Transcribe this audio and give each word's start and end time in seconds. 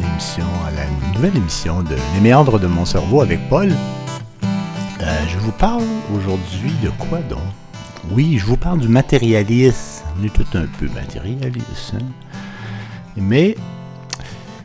émission, 0.00 0.46
à 0.66 0.70
la 0.70 0.86
nouvelle 1.14 1.36
émission 1.36 1.82
de 1.82 1.96
Les 2.14 2.20
méandres 2.20 2.58
de 2.58 2.66
mon 2.66 2.84
cerveau 2.84 3.20
avec 3.20 3.40
Paul. 3.48 3.72
Euh, 5.00 5.26
je 5.28 5.38
vous 5.38 5.52
parle 5.52 5.82
aujourd'hui 6.14 6.72
de 6.82 6.90
quoi 6.90 7.18
donc? 7.20 7.38
Oui, 8.10 8.38
je 8.38 8.44
vous 8.44 8.56
parle 8.56 8.80
du 8.80 8.88
matérialisme. 8.88 10.04
On 10.18 10.24
est 10.24 10.32
tout 10.32 10.46
un 10.54 10.66
peu 10.78 10.88
matérialiste. 10.88 11.94
Hein? 11.94 12.04
Mais 13.16 13.56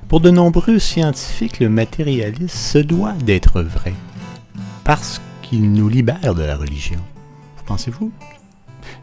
pour 0.08 0.20
de 0.20 0.30
nombreux 0.30 0.80
scientifiques, 0.80 1.59
le 1.59 1.70
matérialisme 1.70 2.47
se 2.47 2.77
doit 2.77 3.13
d'être 3.13 3.61
vrai 3.61 3.94
parce 4.83 5.22
qu'il 5.41 5.72
nous 5.72 5.89
libère 5.89 6.36
de 6.36 6.44
la 6.44 6.55
religion. 6.55 6.99
Pensez-vous? 7.66 8.11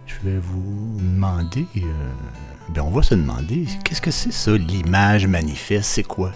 Je 0.07 0.15
vais 0.25 0.39
vous 0.39 0.97
demander. 0.99 1.67
euh, 1.77 2.13
ben 2.73 2.83
on 2.83 2.91
va 2.91 3.03
se 3.03 3.15
demander, 3.15 3.67
qu'est-ce 3.85 4.01
que 4.01 4.11
c'est 4.11 4.33
ça, 4.33 4.57
l'image 4.57 5.27
manifeste, 5.27 5.91
c'est 5.91 6.03
quoi? 6.03 6.33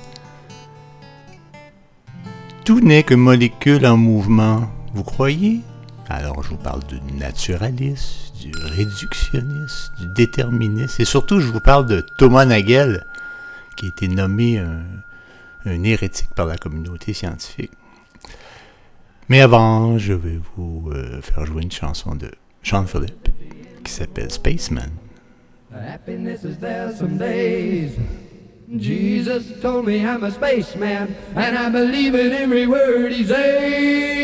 Tout 2.64 2.80
n'est 2.80 3.04
que 3.04 3.14
molécule 3.14 3.86
en 3.86 3.96
mouvement, 3.96 4.68
vous 4.92 5.04
croyez? 5.04 5.60
Alors 6.08 6.42
je 6.42 6.50
vous 6.50 6.56
parle 6.56 6.84
du 6.84 7.00
naturalisme, 7.14 8.34
du 8.40 8.52
réductionnisme, 8.54 9.94
du 9.98 10.06
déterminisme, 10.08 11.00
et 11.00 11.04
surtout 11.06 11.40
je 11.40 11.46
vous 11.46 11.60
parle 11.60 11.86
de 11.86 12.04
Thomas 12.18 12.44
Nagel, 12.44 13.06
qui 13.76 13.86
a 13.86 13.88
été 13.88 14.08
nommé 14.08 14.58
un, 14.58 14.82
hérétique 15.84 16.30
par 16.34 16.46
la 16.46 16.58
communauté 16.58 17.12
scientifique. 17.12 17.72
Mais 19.28 19.40
avant, 19.40 19.98
je 19.98 20.12
vais 20.12 20.38
vous 20.56 20.90
euh, 20.92 21.20
faire 21.20 21.44
jouer 21.46 21.62
une 21.62 21.72
chanson 21.72 22.14
de 22.14 22.30
Sean 22.62 22.86
Phillip 22.86 23.28
qui 23.82 23.92
s'appelle 23.92 24.30
Spaceman. 24.30 24.90
Happiness 25.82 26.44
is 26.44 26.58
there 26.58 26.94
some 26.94 27.18
days. 27.18 27.98
Jesus 28.76 29.60
told 29.60 29.86
me 29.86 30.04
I'm 30.04 30.24
a 30.24 30.30
spaceman, 30.30 31.14
and 31.34 31.58
I 31.58 31.68
believe 31.68 32.14
in 32.14 32.32
every 32.32 32.66
word 32.66 33.12
he 33.12 33.24
says. 33.24 34.16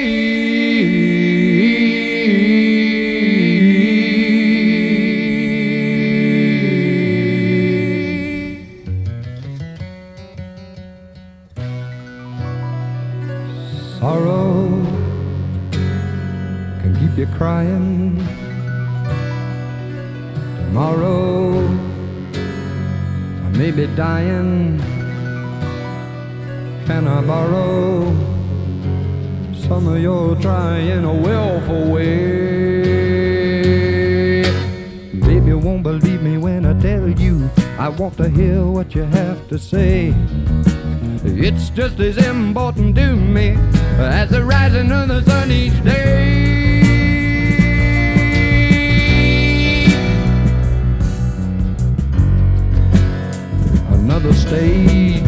Sorrow 13.98 14.82
can 16.80 16.96
keep 16.98 17.16
you 17.18 17.26
crying. 17.36 18.51
Tomorrow 20.72 21.68
I 23.44 23.48
may 23.58 23.70
be 23.70 23.86
dying. 23.88 24.80
Can 26.86 27.06
I 27.06 27.20
borrow 27.20 28.06
some 29.68 29.86
of 29.86 30.00
your 30.00 30.34
trying 30.36 31.04
a 31.04 31.12
willful 31.12 31.92
way? 31.92 32.82
Baby, 35.20 35.46
you 35.48 35.58
won't 35.58 35.82
believe 35.82 36.22
me 36.22 36.38
when 36.38 36.64
I 36.64 36.72
tell 36.80 37.06
you. 37.06 37.50
I 37.78 37.90
want 37.90 38.16
to 38.16 38.30
hear 38.30 38.64
what 38.64 38.94
you 38.94 39.02
have 39.02 39.46
to 39.48 39.58
say. 39.58 40.14
It's 41.22 41.68
just 41.68 42.00
as 42.00 42.16
important 42.16 42.96
to 42.96 43.14
me 43.14 43.58
as 43.98 44.30
the 44.30 44.42
rising 44.42 44.90
of 44.90 45.08
the 45.08 45.20
sun 45.20 45.50
each 45.50 45.84
day. 45.84 46.71
Another 54.04 54.34
stage 54.34 55.22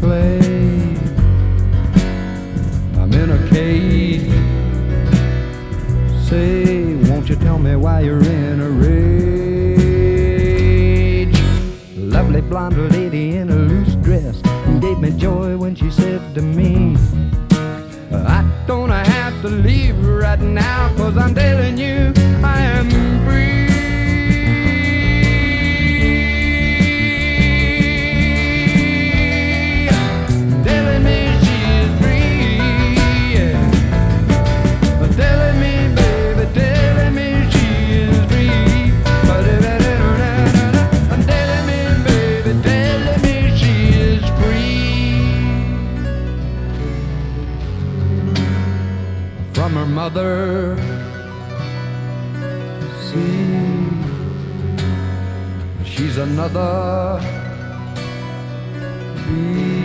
play. 0.00 0.38
I'm 2.96 3.12
in 3.12 3.30
a 3.30 3.38
cage. 3.50 4.32
Say, 6.26 6.94
won't 7.10 7.28
you 7.28 7.36
tell 7.36 7.58
me 7.58 7.76
why 7.76 8.00
you're 8.00 8.24
in 8.24 8.60
a 8.60 8.70
rage? 8.70 8.98
Lovely 11.94 12.40
blonde 12.40 12.90
lady 12.90 13.36
in 13.36 13.50
a 13.50 13.54
loose 13.54 13.94
dress 13.96 14.40
gave 14.80 14.98
me 14.98 15.10
joy 15.10 15.58
when 15.58 15.74
she 15.74 15.90
said 15.90 16.34
to 16.34 16.40
me, 16.40 16.96
I 18.10 18.42
don't 18.66 18.88
have 18.88 19.42
to 19.42 19.48
leave 19.48 19.98
right 20.06 20.40
now, 20.40 20.88
cause 20.96 21.18
I'm 21.18 21.34
telling 21.34 21.76
you, 21.76 22.14
I 22.42 22.60
am 22.60 23.17
another 56.18 57.20
bee 59.26 59.78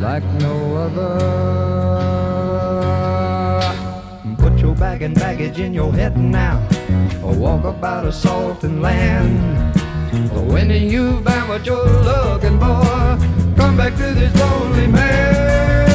like 0.00 0.24
no 0.40 0.76
other. 0.76 1.18
Put 4.38 4.58
your 4.58 4.74
bag 4.74 5.02
and 5.02 5.14
baggage 5.14 5.58
in 5.58 5.74
your 5.74 5.92
head 5.92 6.16
now, 6.16 6.66
or 7.22 7.34
walk 7.34 7.64
about 7.64 8.06
a 8.06 8.12
salt 8.12 8.64
and 8.64 8.80
land. 8.80 9.74
When 10.52 10.70
you 10.70 11.22
find 11.22 11.48
what 11.48 11.66
you're 11.66 11.84
looking 11.84 12.58
for, 12.58 13.18
come 13.56 13.76
back 13.76 13.94
to 13.96 14.14
this 14.14 14.34
lonely 14.40 14.86
man. 14.86 15.93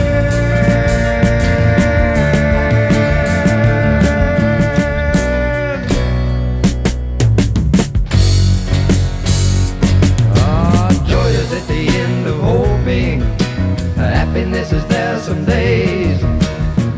Some 15.19 15.45
days. 15.45 16.17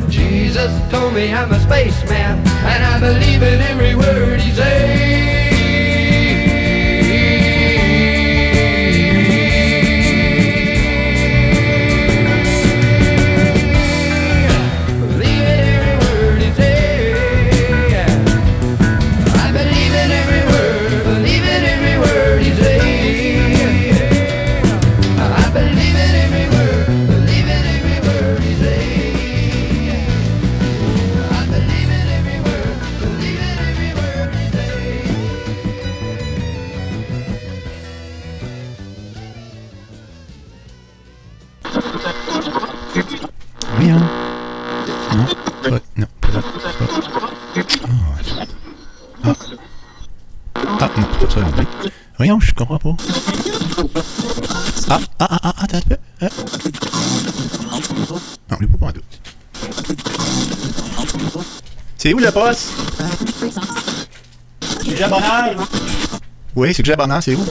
Jesus 0.08 0.72
told 0.92 1.14
me 1.14 1.34
I'm 1.34 1.52
a 1.52 1.60
spaceman, 1.60 2.38
and 2.48 2.84
I 2.84 3.00
believe 3.00 3.42
in 3.42 3.60
every 3.62 3.96
word 3.96 4.40
he 4.40 4.52
says. 4.52 5.21
Ah, 52.74 52.78
ah, 55.20 55.28
ah, 55.30 55.40
ah, 55.44 55.54
attends 55.58 55.78
un 55.78 55.82
peu. 55.82 55.98
Ah. 56.22 56.30
Non, 58.50 58.58
lui 58.62 58.68
pas 58.68 58.86
en 58.86 58.92
doute. 58.92 59.04
C'est 61.98 62.14
où 62.14 62.20
le 62.20 62.32
poste? 62.32 62.72
C'est 64.86 64.96
Jabonard? 64.96 65.50
Oui, 66.56 66.74
c'est 66.74 66.82
que 66.82 66.88
Jabonard, 66.88 67.22
c'est 67.22 67.36
où? 67.36 67.46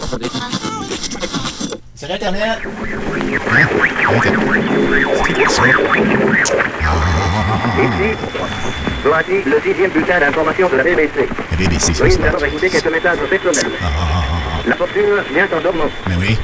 C'est 1.95 2.09
l'Internet. 2.09 2.43
Hein? 2.43 3.67
Ça? 5.51 5.63
Ici, 7.81 8.17
voici 9.05 9.43
le 9.45 9.61
sixième 9.61 9.91
bulletin 9.91 10.21
d'information 10.21 10.69
de 10.71 10.77
la 10.77 10.83
BBC. 10.83 11.29
La 11.51 11.57
BBC, 11.57 11.93
Oui, 12.03 12.11
c'est 12.11 12.19
nous 12.53 12.59
quelques 12.71 12.93
messages 12.93 13.19
personnels. 13.29 13.73
La 14.67 14.77
fortune 14.77 15.03
vient 15.33 15.49
en 15.57 15.61
dormant. 15.63 15.91
Mais 16.09 16.15
oui, 16.17 16.37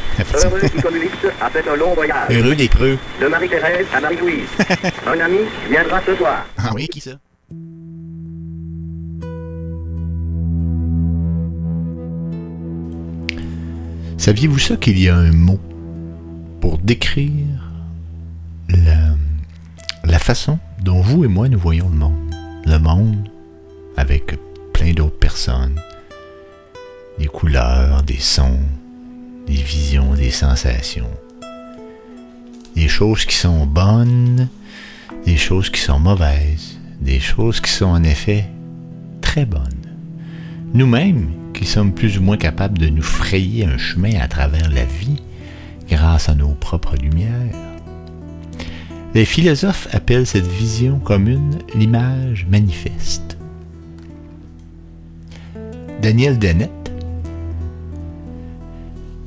Heureux 0.44 0.60
qui 0.60 0.80
communique 0.82 1.10
après 1.40 1.62
un 1.68 1.76
long 1.76 1.94
voyage. 1.94 2.30
Heureux 2.30 2.54
des 2.54 2.68
creux. 2.68 2.98
De 3.20 3.26
Marie-Thérèse 3.26 3.86
à 3.94 4.00
Marie-Louise. 4.00 4.48
un 5.06 5.20
ami 5.20 5.38
viendra 5.70 6.00
ce 6.06 6.14
soir. 6.16 6.46
Ah 6.58 6.70
oui, 6.74 6.88
qui 6.88 7.00
ça? 7.00 7.12
Saviez-vous 14.18 14.58
ça 14.58 14.76
qu'il 14.76 14.98
y 14.98 15.08
a 15.08 15.16
un 15.16 15.32
mot 15.32 15.60
pour 16.60 16.78
décrire 16.78 17.46
la, 18.68 19.14
la 20.04 20.18
façon 20.18 20.58
dont 20.82 21.00
vous 21.00 21.24
et 21.24 21.28
moi 21.28 21.48
nous 21.48 21.58
voyons 21.58 21.88
le 21.88 21.96
monde? 21.96 22.34
Le 22.64 22.78
monde 22.78 23.28
avec 23.96 24.34
plein 24.72 24.92
d'autres 24.92 25.18
personnes. 25.18 25.80
Des 27.18 27.26
couleurs, 27.26 28.02
des 28.02 28.18
sons, 28.18 28.60
des 29.46 29.54
visions, 29.54 30.14
des 30.14 30.30
sensations. 30.30 31.10
Des 32.74 32.88
choses 32.88 33.24
qui 33.24 33.36
sont 33.36 33.64
bonnes, 33.64 34.48
des 35.24 35.36
choses 35.36 35.70
qui 35.70 35.80
sont 35.80 35.98
mauvaises, 35.98 36.78
des 37.00 37.20
choses 37.20 37.60
qui 37.60 37.70
sont 37.70 37.86
en 37.86 38.04
effet 38.04 38.44
très 39.22 39.46
bonnes. 39.46 39.62
Nous-mêmes, 40.74 41.30
qui 41.54 41.64
sommes 41.64 41.92
plus 41.92 42.18
ou 42.18 42.22
moins 42.22 42.36
capables 42.36 42.78
de 42.78 42.88
nous 42.88 43.02
frayer 43.02 43.64
un 43.64 43.78
chemin 43.78 44.20
à 44.20 44.28
travers 44.28 44.68
la 44.70 44.84
vie 44.84 45.22
grâce 45.88 46.28
à 46.28 46.34
nos 46.34 46.50
propres 46.50 46.96
lumières. 46.96 47.54
Les 49.14 49.24
philosophes 49.24 49.88
appellent 49.92 50.26
cette 50.26 50.46
vision 50.46 50.98
commune 50.98 51.60
l'image 51.74 52.46
manifeste. 52.50 53.38
Daniel 56.02 56.38
Dennett 56.38 56.85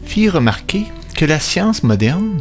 fit 0.09 0.27
remarquer 0.27 0.85
que 1.15 1.23
la 1.23 1.39
science 1.39 1.83
moderne 1.83 2.39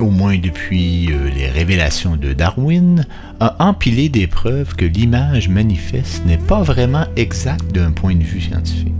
au 0.00 0.10
moins 0.10 0.36
depuis 0.36 1.10
euh, 1.10 1.30
les 1.30 1.48
révélations 1.48 2.16
de 2.16 2.34
Darwin, 2.34 3.06
a 3.40 3.56
empilé 3.66 4.10
des 4.10 4.26
preuves 4.26 4.76
que 4.76 4.84
l'image 4.84 5.48
manifeste 5.48 6.26
n'est 6.26 6.36
pas 6.36 6.62
vraiment 6.62 7.06
exacte 7.16 7.72
d'un 7.72 7.90
point 7.90 8.14
de 8.14 8.22
vue 8.22 8.42
scientifique? 8.42 8.92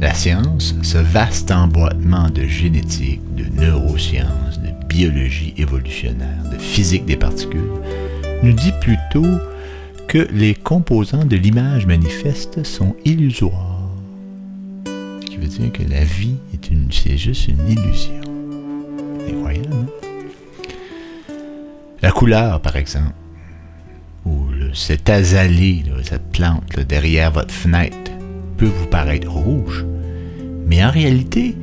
La 0.00 0.14
science, 0.14 0.76
ce 0.82 0.98
vaste 0.98 1.50
emboîtement 1.50 2.30
de 2.30 2.42
génétique, 2.42 3.22
de 3.34 3.44
neurosciences, 3.60 4.60
de 4.60 4.86
biologie 4.86 5.54
évolutionnaire, 5.56 6.44
de 6.52 6.58
physique 6.58 7.04
des 7.04 7.16
particules, 7.16 7.72
nous 8.44 8.52
dit 8.52 8.72
plutôt 8.80 9.26
que 10.06 10.28
les 10.32 10.54
composants 10.54 11.24
de 11.24 11.36
l'image 11.36 11.86
manifeste 11.86 12.64
sont 12.64 12.94
illusoires. 13.04 13.69
Veut 15.40 15.46
dire 15.46 15.72
que 15.72 15.82
la 15.90 16.04
vie 16.04 16.36
est 16.52 16.70
une, 16.70 16.88
c'est 16.92 17.16
juste 17.16 17.48
une 17.48 17.66
illusion. 17.68 18.20
Incroyable, 19.28 19.68
hein? 19.72 19.86
La 22.02 22.10
couleur, 22.10 22.60
par 22.60 22.76
exemple, 22.76 23.12
ou 24.26 24.48
le- 24.50 24.74
cet 24.74 25.08
azalée, 25.08 25.82
cette 26.02 26.30
plante 26.32 26.78
derrière 26.88 27.30
votre 27.30 27.52
fenêtre, 27.54 27.96
peut 28.58 28.66
vous 28.66 28.86
paraître 28.86 29.30
rouge, 29.30 29.86
mais 30.66 30.84
en 30.84 30.90
réalité, 30.90 31.56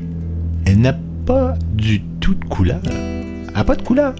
elle 0.65 0.79
n'a 0.79 0.97
pas 1.25 1.53
du 1.73 2.01
tout 2.19 2.33
de 2.33 2.45
couleur. 2.45 2.81
Elle 3.55 3.63
pas 3.65 3.75
de 3.75 3.81
couleur. 3.83 4.13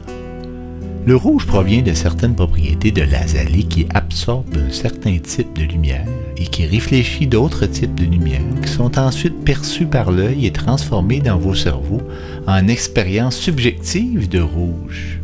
Le 1.08 1.16
rouge 1.16 1.46
provient 1.46 1.84
de 1.84 1.94
certaines 1.94 2.36
propriétés 2.36 2.92
de 2.92 3.02
l'azalée 3.02 3.64
qui 3.64 3.88
absorbe 3.94 4.58
un 4.58 4.70
certain 4.74 5.18
type 5.20 5.54
de 5.58 5.64
lumière 5.64 6.06
et 6.36 6.44
qui 6.44 6.66
réfléchit 6.66 7.28
d'autres 7.28 7.66
types 7.66 7.96
de 7.96 8.04
lumière 8.04 8.42
qui 8.62 8.70
sont 8.70 9.00
ensuite 9.00 9.46
perçus 9.46 9.86
par 9.86 10.12
l'œil 10.12 10.46
et 10.46 10.52
transformés 10.52 11.22
dans 11.22 11.38
vos 11.38 11.56
cerveaux 11.56 12.02
en 12.46 12.68
expériences 12.68 13.38
subjectives 13.38 14.28
de 14.28 14.42
rouge. 14.42 15.22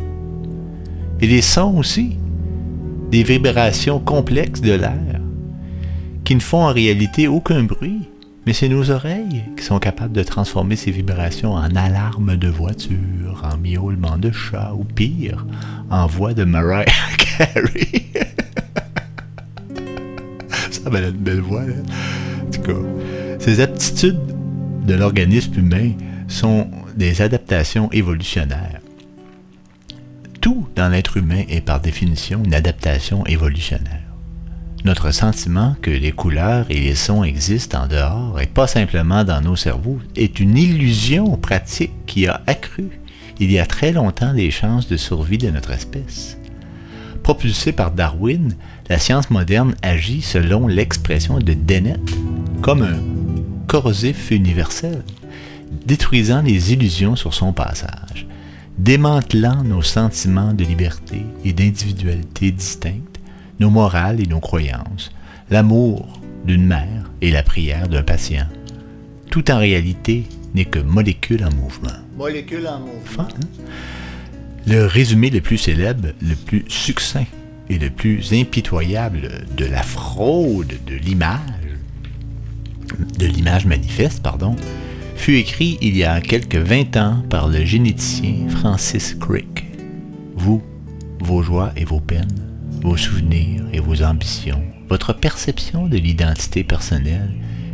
Et 1.20 1.26
les 1.26 1.42
sons 1.42 1.76
aussi, 1.76 2.16
des 3.10 3.22
vibrations 3.22 3.98
complexes 3.98 4.62
de 4.62 4.72
l'air 4.72 5.20
qui 6.24 6.34
ne 6.34 6.40
font 6.40 6.64
en 6.64 6.72
réalité 6.72 7.28
aucun 7.28 7.62
bruit, 7.62 8.08
mais 8.46 8.52
c'est 8.52 8.68
nos 8.68 8.90
oreilles 8.90 9.44
qui 9.56 9.64
sont 9.64 9.78
capables 9.78 10.12
de 10.12 10.22
transformer 10.22 10.76
ces 10.76 10.90
vibrations 10.90 11.54
en 11.54 11.74
alarme 11.74 12.36
de 12.36 12.48
voiture, 12.48 13.42
en 13.42 13.56
miaulement 13.56 14.18
de 14.18 14.30
chat 14.30 14.72
ou 14.74 14.84
pire, 14.84 15.46
en 15.90 16.06
voix 16.06 16.34
de 16.34 16.44
Mariah 16.44 16.84
Carey. 17.18 18.04
Ça, 20.70 20.90
ben, 20.90 20.98
elle 20.98 21.04
a 21.04 21.08
une 21.08 21.16
belle 21.16 21.40
voix, 21.40 21.64
là. 21.64 21.74
En 22.46 22.50
tout 22.50 22.60
cas, 22.60 22.80
ces 23.38 23.60
aptitudes 23.60 24.20
de 24.86 24.94
l'organisme 24.94 25.58
humain 25.58 25.92
sont 26.28 26.68
des 26.96 27.22
adaptations 27.22 27.90
évolutionnaires. 27.92 28.80
Tout 30.40 30.68
dans 30.76 30.88
l'être 30.90 31.16
humain 31.16 31.44
est 31.48 31.62
par 31.62 31.80
définition 31.80 32.42
une 32.44 32.54
adaptation 32.54 33.24
évolutionnaire. 33.24 34.03
Notre 34.84 35.12
sentiment 35.12 35.76
que 35.80 35.90
les 35.90 36.12
couleurs 36.12 36.66
et 36.68 36.78
les 36.78 36.94
sons 36.94 37.24
existent 37.24 37.84
en 37.84 37.86
dehors 37.86 38.38
et 38.38 38.46
pas 38.46 38.66
simplement 38.66 39.24
dans 39.24 39.40
nos 39.40 39.56
cerveaux 39.56 39.98
est 40.14 40.40
une 40.40 40.58
illusion 40.58 41.38
pratique 41.38 42.04
qui 42.04 42.26
a 42.26 42.42
accru 42.46 42.90
il 43.40 43.50
y 43.50 43.58
a 43.58 43.64
très 43.64 43.92
longtemps 43.92 44.32
les 44.32 44.50
chances 44.50 44.86
de 44.86 44.98
survie 44.98 45.38
de 45.38 45.48
notre 45.48 45.70
espèce. 45.70 46.36
Propulsée 47.22 47.72
par 47.72 47.92
Darwin, 47.92 48.54
la 48.90 48.98
science 48.98 49.30
moderne 49.30 49.74
agit 49.80 50.20
selon 50.20 50.68
l'expression 50.68 51.38
de 51.38 51.54
Dennett 51.54 51.98
comme 52.60 52.82
un 52.82 53.00
corrosif 53.66 54.30
universel, 54.30 55.02
détruisant 55.86 56.42
les 56.42 56.74
illusions 56.74 57.16
sur 57.16 57.32
son 57.32 57.54
passage, 57.54 58.26
démantelant 58.76 59.64
nos 59.64 59.82
sentiments 59.82 60.52
de 60.52 60.64
liberté 60.64 61.24
et 61.42 61.54
d'individualité 61.54 62.50
distinctes, 62.52 63.13
nos 63.60 63.70
morales 63.70 64.20
et 64.20 64.26
nos 64.26 64.40
croyances, 64.40 65.10
l'amour 65.50 66.20
d'une 66.44 66.66
mère 66.66 67.10
et 67.20 67.30
la 67.30 67.42
prière 67.42 67.88
d'un 67.88 68.02
patient. 68.02 68.46
Tout 69.30 69.50
en 69.50 69.58
réalité 69.58 70.24
n'est 70.54 70.64
que 70.64 70.78
molécule 70.78 71.44
en 71.44 71.54
mouvement. 71.54 71.98
Molécule 72.16 72.66
en 72.68 72.80
mouvement. 72.80 73.28
Le 74.66 74.86
résumé 74.86 75.30
le 75.30 75.40
plus 75.40 75.58
célèbre, 75.58 76.08
le 76.22 76.34
plus 76.34 76.64
succinct 76.68 77.26
et 77.68 77.78
le 77.78 77.90
plus 77.90 78.32
impitoyable 78.32 79.46
de 79.56 79.64
la 79.64 79.82
fraude 79.82 80.74
de 80.86 80.94
l'image, 80.94 81.40
de 83.18 83.26
l'image 83.26 83.66
manifeste, 83.66 84.22
pardon, 84.22 84.56
fut 85.16 85.36
écrit 85.36 85.78
il 85.80 85.96
y 85.96 86.04
a 86.04 86.20
quelques 86.20 86.56
20 86.56 86.96
ans 86.96 87.22
par 87.28 87.48
le 87.48 87.64
généticien 87.64 88.48
Francis 88.48 89.14
Crick. 89.14 89.64
Vous, 90.34 90.62
vos 91.20 91.42
joies 91.42 91.72
et 91.76 91.84
vos 91.84 92.00
peines, 92.00 92.53
vos 92.84 92.98
souvenirs 92.98 93.62
et 93.72 93.80
vos 93.80 94.02
ambitions, 94.02 94.62
votre 94.88 95.14
perception 95.14 95.86
de 95.86 95.96
l'identité 95.96 96.62
personnelle 96.62 97.32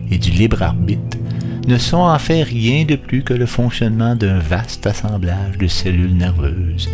et 0.09 0.19
du 0.19 0.31
libre 0.31 0.63
arbitre 0.63 1.19
ne 1.67 1.77
sont 1.77 1.99
en 1.99 2.19
fait 2.19 2.45
rien 2.45 2.85
de 2.85 2.95
plus 2.95 3.25
que 3.25 3.35
le 3.35 3.47
fonctionnement 3.47 4.15
d'un 4.15 4.39
vaste 4.39 4.87
assemblage 4.87 5.59
de 5.59 5.67
cellules 5.67 6.17
nerveuses 6.17 6.89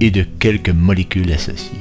et 0.00 0.12
de 0.12 0.22
quelques 0.38 0.70
molécules 0.70 1.32
associées. 1.32 1.76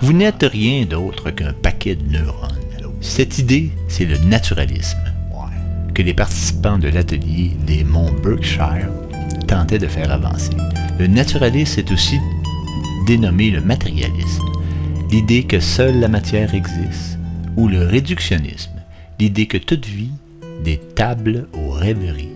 Vous 0.00 0.14
n'êtes 0.14 0.42
rien 0.42 0.86
d'autre 0.86 1.30
qu'un 1.30 1.52
paquet 1.52 1.94
de 1.94 2.10
neurones. 2.10 2.56
Cette 3.02 3.38
idée, 3.38 3.70
c'est 3.88 4.06
le 4.06 4.16
naturalisme 4.18 4.98
que 5.94 6.02
les 6.02 6.14
participants 6.14 6.78
de 6.78 6.88
l'atelier 6.88 7.52
des 7.66 7.84
monts 7.84 8.12
Berkshire 8.22 8.88
tentaient 9.46 9.78
de 9.78 9.86
faire 9.86 10.10
avancer. 10.10 10.52
Le 10.98 11.06
naturalisme 11.06 11.80
est 11.80 11.92
aussi 11.92 12.18
dénommé 13.06 13.50
le 13.50 13.60
matérialisme, 13.60 14.46
l'idée 15.10 15.44
que 15.44 15.60
seule 15.60 16.00
la 16.00 16.08
matière 16.08 16.54
existe, 16.54 17.18
ou 17.56 17.68
le 17.68 17.84
réductionnisme, 17.86 18.72
l'idée 19.18 19.46
que 19.46 19.58
toute 19.58 19.86
vie, 19.86 20.12
des 20.64 20.78
tables 20.94 21.48
aux 21.54 21.70
rêveries, 21.70 22.28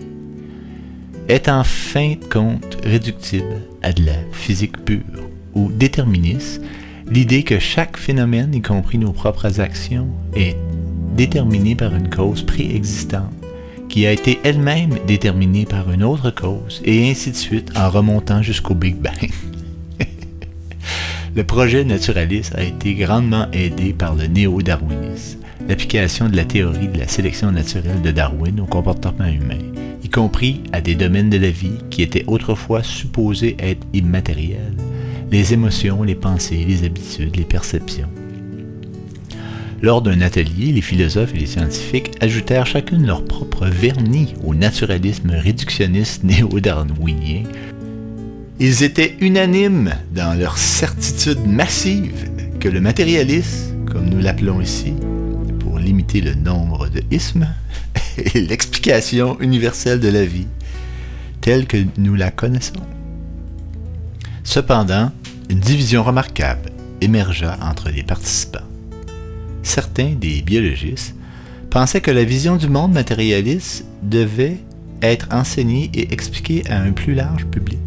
est 1.27 1.49
en 1.49 1.63
fin 1.63 2.11
de 2.11 2.25
compte 2.25 2.77
réductible 2.83 3.61
à 3.81 3.93
de 3.93 4.05
la 4.05 4.17
physique 4.31 4.83
pure, 4.83 5.29
ou 5.53 5.71
déterministe, 5.71 6.61
l'idée 7.09 7.43
que 7.43 7.59
chaque 7.59 7.97
phénomène, 7.97 8.53
y 8.53 8.61
compris 8.61 8.97
nos 8.97 9.13
propres 9.13 9.59
actions, 9.59 10.07
est 10.35 10.57
déterminé 11.15 11.75
par 11.75 11.95
une 11.95 12.09
cause 12.09 12.43
préexistante, 12.43 13.31
qui 13.89 14.05
a 14.05 14.11
été 14.11 14.39
elle-même 14.43 14.97
déterminée 15.07 15.65
par 15.65 15.89
une 15.91 16.03
autre 16.03 16.31
cause, 16.31 16.81
et 16.83 17.09
ainsi 17.09 17.31
de 17.31 17.37
suite 17.37 17.71
en 17.75 17.89
remontant 17.89 18.41
jusqu'au 18.41 18.75
Big 18.75 18.95
Bang. 18.95 19.31
Le 21.35 21.43
projet 21.43 21.83
naturaliste 21.83 22.55
a 22.55 22.63
été 22.63 22.93
grandement 22.93 23.47
aidé 23.51 23.93
par 23.93 24.15
le 24.15 24.27
néo-darwinisme, 24.27 25.39
l'application 25.67 26.29
de 26.29 26.35
la 26.35 26.45
théorie 26.45 26.87
de 26.87 26.97
la 26.97 27.07
sélection 27.07 27.51
naturelle 27.51 28.01
de 28.01 28.11
Darwin 28.11 28.59
au 28.59 28.65
comportement 28.65 29.27
humain, 29.27 29.59
y 30.03 30.09
compris 30.09 30.61
à 30.71 30.81
des 30.81 30.95
domaines 30.95 31.29
de 31.29 31.37
la 31.37 31.49
vie 31.49 31.79
qui 31.89 32.03
étaient 32.03 32.23
autrefois 32.27 32.83
supposés 32.83 33.57
être 33.59 33.85
immatériels, 33.93 34.77
les 35.31 35.53
émotions, 35.53 36.03
les 36.03 36.15
pensées, 36.15 36.63
les 36.65 36.85
habitudes, 36.85 37.35
les 37.35 37.43
perceptions. 37.43 38.09
Lors 39.81 40.01
d'un 40.01 40.21
atelier, 40.21 40.71
les 40.71 40.81
philosophes 40.81 41.35
et 41.35 41.39
les 41.39 41.45
scientifiques 41.45 42.11
ajoutèrent 42.21 42.65
chacune 42.65 43.05
leur 43.05 43.25
propre 43.25 43.65
vernis 43.67 44.33
au 44.43 44.55
naturalisme 44.55 45.31
réductionniste 45.31 46.23
néo-darwinien. 46.23 47.43
Ils 48.59 48.83
étaient 48.83 49.17
unanimes 49.19 49.93
dans 50.13 50.33
leur 50.39 50.57
certitude 50.57 51.45
massive 51.45 52.29
que 52.59 52.69
le 52.69 52.79
matérialisme, 52.79 53.85
comme 53.85 54.09
nous 54.09 54.21
l'appelons 54.21 54.61
ici, 54.61 54.93
pour 55.59 55.77
limiter 55.77 56.21
le 56.21 56.35
nombre 56.35 56.87
de 56.87 57.01
ismes, 57.11 57.47
est 58.17 58.35
l'explication 58.35 59.37
universelle 59.41 59.99
de 59.99 60.07
la 60.07 60.25
vie, 60.25 60.47
telle 61.41 61.67
que 61.67 61.77
nous 61.97 62.15
la 62.15 62.31
connaissons. 62.31 62.73
Cependant, 64.45 65.11
une 65.49 65.59
division 65.59 66.03
remarquable 66.03 66.71
émergea 67.01 67.57
entre 67.61 67.89
les 67.89 68.03
participants. 68.03 68.59
Certains 69.63 70.13
des 70.13 70.41
biologistes 70.41 71.15
pensaient 71.69 71.99
que 71.99 72.11
la 72.11 72.23
vision 72.23 72.55
du 72.55 72.69
monde 72.69 72.93
matérialiste 72.93 73.83
devait 74.01 74.59
être 75.01 75.27
enseignée 75.31 75.91
et 75.93 76.13
expliquée 76.13 76.63
à 76.69 76.79
un 76.79 76.93
plus 76.93 77.15
large 77.15 77.45
public, 77.47 77.79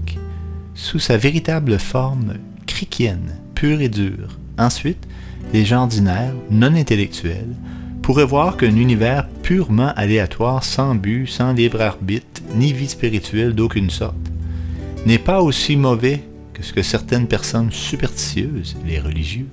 sous 0.78 1.00
sa 1.00 1.16
véritable 1.16 1.76
forme 1.76 2.34
criquienne, 2.66 3.34
pure 3.56 3.80
et 3.80 3.88
dure. 3.88 4.38
Ensuite, 4.58 5.08
les 5.52 5.64
gens 5.64 5.82
ordinaires, 5.82 6.34
non 6.50 6.72
intellectuels, 6.74 7.56
pourraient 8.00 8.24
voir 8.24 8.56
qu'un 8.56 8.76
univers 8.76 9.28
purement 9.42 9.92
aléatoire, 9.96 10.62
sans 10.62 10.94
but, 10.94 11.26
sans 11.26 11.52
libre 11.52 11.80
arbitre, 11.80 12.42
ni 12.54 12.72
vie 12.72 12.88
spirituelle 12.88 13.54
d'aucune 13.54 13.90
sorte, 13.90 14.14
n'est 15.04 15.18
pas 15.18 15.42
aussi 15.42 15.76
mauvais 15.76 16.22
que 16.54 16.62
ce 16.62 16.72
que 16.72 16.82
certaines 16.82 17.26
personnes 17.26 17.72
superstitieuses, 17.72 18.76
les 18.86 19.00
religieux, 19.00 19.48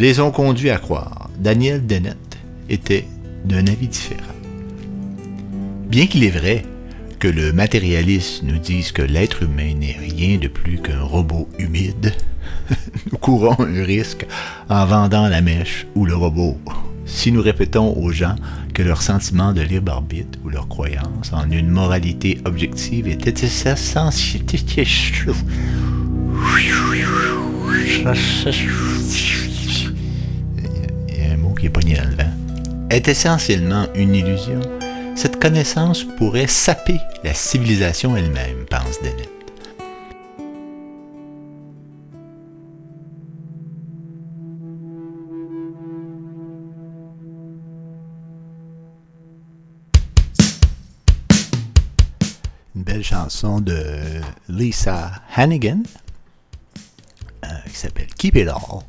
les 0.00 0.18
ont 0.18 0.32
conduits 0.32 0.70
à 0.70 0.78
croire. 0.78 1.30
Daniel 1.38 1.86
Dennett 1.86 2.38
était 2.68 3.06
d'un 3.44 3.66
avis 3.68 3.86
différent. 3.86 4.34
Bien 5.88 6.06
qu'il 6.06 6.24
est 6.24 6.36
vrai 6.36 6.64
que 7.18 7.28
le 7.28 7.52
matérialiste 7.52 8.42
nous 8.42 8.58
dise 8.58 8.92
que 8.92 9.02
l'être 9.02 9.42
humain 9.42 9.74
n'est 9.74 9.96
rien 9.98 10.38
de 10.38 10.48
plus 10.48 10.78
qu'un 10.78 11.02
robot 11.02 11.48
humide, 11.58 12.14
nous 13.12 13.18
courons 13.18 13.56
un 13.58 13.84
risque 13.84 14.26
en 14.68 14.86
vendant 14.86 15.28
la 15.28 15.40
mèche 15.40 15.86
ou 15.94 16.04
le 16.04 16.14
robot 16.14 16.58
si 17.08 17.32
nous 17.32 17.42
répétons 17.42 17.94
aux 17.96 18.12
gens 18.12 18.36
que 18.74 18.82
leur 18.82 19.02
sentiment 19.02 19.52
de 19.52 19.62
libre 19.62 19.92
arbitre 19.92 20.38
ou 20.44 20.50
leur 20.50 20.68
croyance 20.68 21.32
en 21.32 21.50
une 21.50 21.70
moralité 21.70 22.38
objective 22.44 23.08
est. 23.08 23.26
Est 32.90 33.08
essentiellement 33.08 33.86
une 33.94 34.14
illusion. 34.14 34.77
Cette 35.18 35.40
connaissance 35.40 36.04
pourrait 36.04 36.46
saper 36.46 37.00
la 37.24 37.34
civilisation 37.34 38.16
elle-même, 38.16 38.66
pense 38.70 39.02
Dennett. 39.02 39.28
Une 52.76 52.84
belle 52.84 53.02
chanson 53.02 53.60
de 53.60 54.20
Lisa 54.48 55.10
Hannigan 55.34 55.82
euh, 57.44 57.48
qui 57.68 57.74
s'appelle 57.74 58.14
Keep 58.14 58.36
It 58.36 58.46
All. 58.46 58.84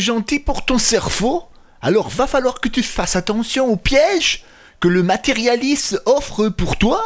Gentil 0.00 0.38
pour 0.38 0.64
ton 0.64 0.78
cerveau 0.78 1.44
Alors 1.82 2.08
va 2.08 2.26
falloir 2.26 2.60
que 2.60 2.68
tu 2.68 2.82
fasses 2.82 3.16
attention 3.16 3.66
aux 3.66 3.76
pièges 3.76 4.44
que 4.80 4.88
le 4.88 5.02
matérialiste 5.02 6.00
offre 6.06 6.48
pour 6.48 6.76
toi. 6.76 7.02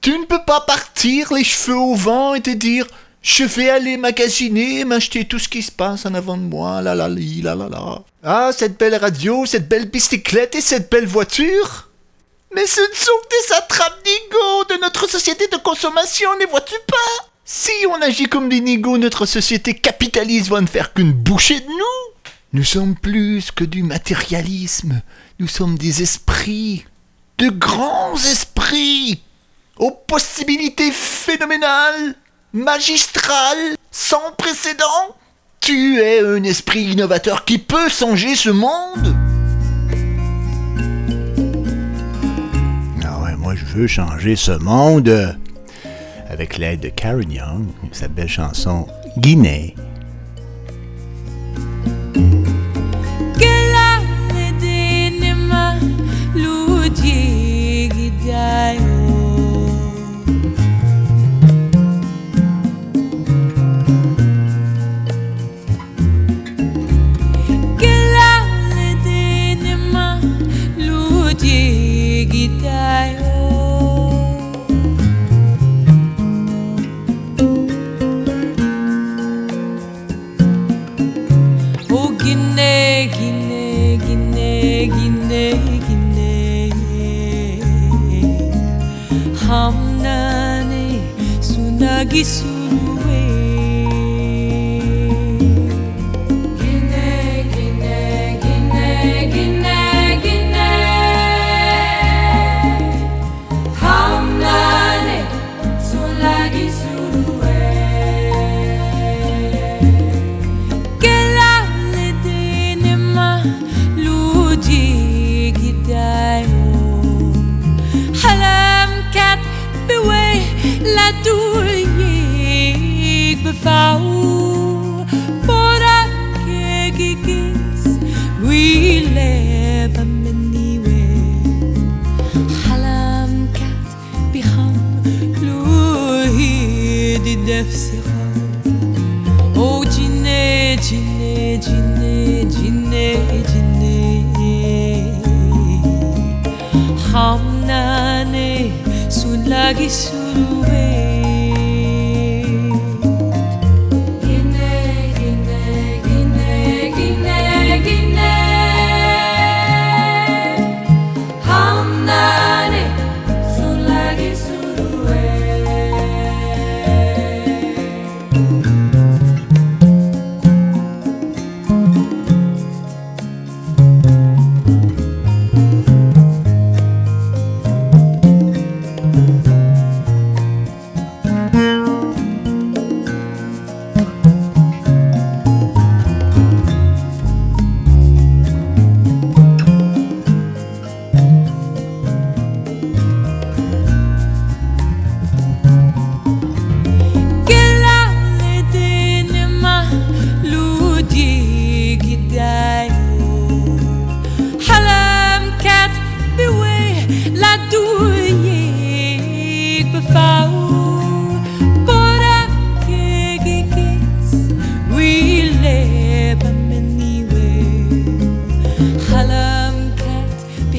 Tu 0.00 0.16
ne 0.16 0.26
peux 0.26 0.44
pas 0.46 0.60
partir 0.60 1.32
les 1.32 1.44
cheveux 1.44 1.76
au 1.76 1.94
vent 1.94 2.34
et 2.34 2.42
te 2.42 2.50
dire 2.50 2.86
je 3.20 3.44
vais 3.44 3.68
aller 3.68 3.96
magasiner, 3.96 4.84
m'acheter 4.84 5.26
tout 5.26 5.38
ce 5.38 5.48
qui 5.48 5.62
se 5.62 5.72
passe 5.72 6.06
en 6.06 6.14
avant 6.14 6.36
de 6.36 6.42
moi, 6.42 6.80
la 6.82 6.94
la 6.94 7.08
la 7.08 7.54
la 7.54 7.68
la. 7.68 8.02
Ah, 8.22 8.50
cette 8.52 8.78
belle 8.78 8.94
radio, 8.94 9.44
cette 9.44 9.68
belle 9.68 9.90
bicyclette 9.90 10.54
et 10.54 10.60
cette 10.60 10.90
belle 10.90 11.06
voiture. 11.06 11.88
Mais 12.54 12.66
ce 12.66 12.80
ne 12.80 12.94
sont 12.94 13.12
que 13.22 13.48
des 13.48 13.54
attrapes 13.54 13.98
nigauds 14.06 14.64
de 14.70 14.80
notre 14.80 15.08
société 15.08 15.46
de 15.48 15.56
consommation, 15.58 16.30
ne 16.40 16.46
vois-tu 16.46 16.76
pas? 16.86 17.28
Si 17.50 17.72
on 17.90 18.02
agit 18.02 18.26
comme 18.26 18.50
des 18.50 18.60
nigauds, 18.60 18.98
notre 18.98 19.24
société 19.24 19.72
capitaliste 19.72 20.50
va 20.50 20.60
ne 20.60 20.66
faire 20.66 20.92
qu'une 20.92 21.14
bouchée 21.14 21.60
de 21.60 21.64
nous. 21.64 22.30
Nous 22.52 22.62
sommes 22.62 22.94
plus 22.94 23.50
que 23.52 23.64
du 23.64 23.82
matérialisme, 23.82 25.00
nous 25.40 25.48
sommes 25.48 25.78
des 25.78 26.02
esprits, 26.02 26.84
de 27.38 27.48
grands 27.48 28.16
esprits, 28.16 29.22
aux 29.78 29.92
possibilités 29.92 30.90
phénoménales, 30.92 32.16
magistrales, 32.52 33.76
sans 33.90 34.30
précédent. 34.36 35.16
Tu 35.62 36.02
es 36.02 36.20
un 36.20 36.42
esprit 36.42 36.82
innovateur 36.82 37.46
qui 37.46 37.56
peut 37.56 37.88
changer 37.88 38.34
ce 38.36 38.50
monde. 38.50 39.16
Ah 43.06 43.20
ouais, 43.20 43.36
moi 43.36 43.54
je 43.54 43.64
veux 43.64 43.86
changer 43.86 44.36
ce 44.36 44.52
monde 44.52 45.38
avec 46.28 46.58
l'aide 46.58 46.80
de 46.80 46.88
Karen 46.88 47.30
Young, 47.30 47.66
sa 47.92 48.08
belle 48.08 48.28
chanson 48.28 48.86
Guinée. 49.18 49.74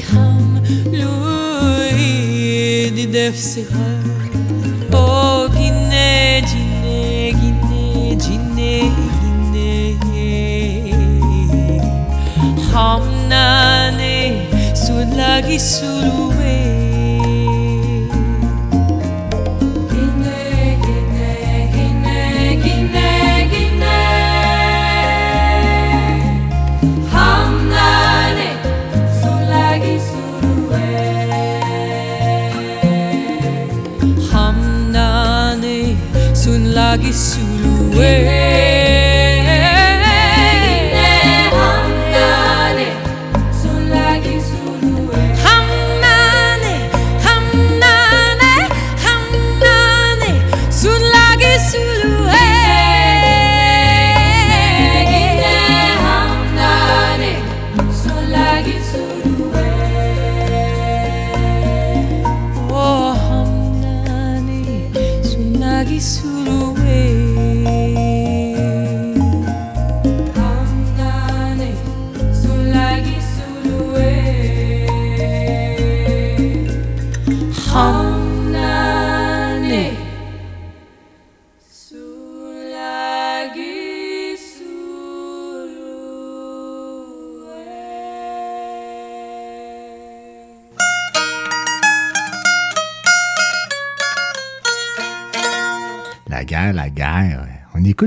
biham 0.00 0.64
luid 0.92 2.96
defsiha 3.12 3.88
Oh 4.92 5.48
Guinée, 5.48 6.42
Guinée, 6.42 7.32
Guinée, 7.32 8.16
Guinée, 8.16 8.90
Guinée 10.00 11.80
Hamnane 12.74 14.46
sulagi 14.74 15.58
suluwe 15.58 16.29
yeah. 38.10 38.59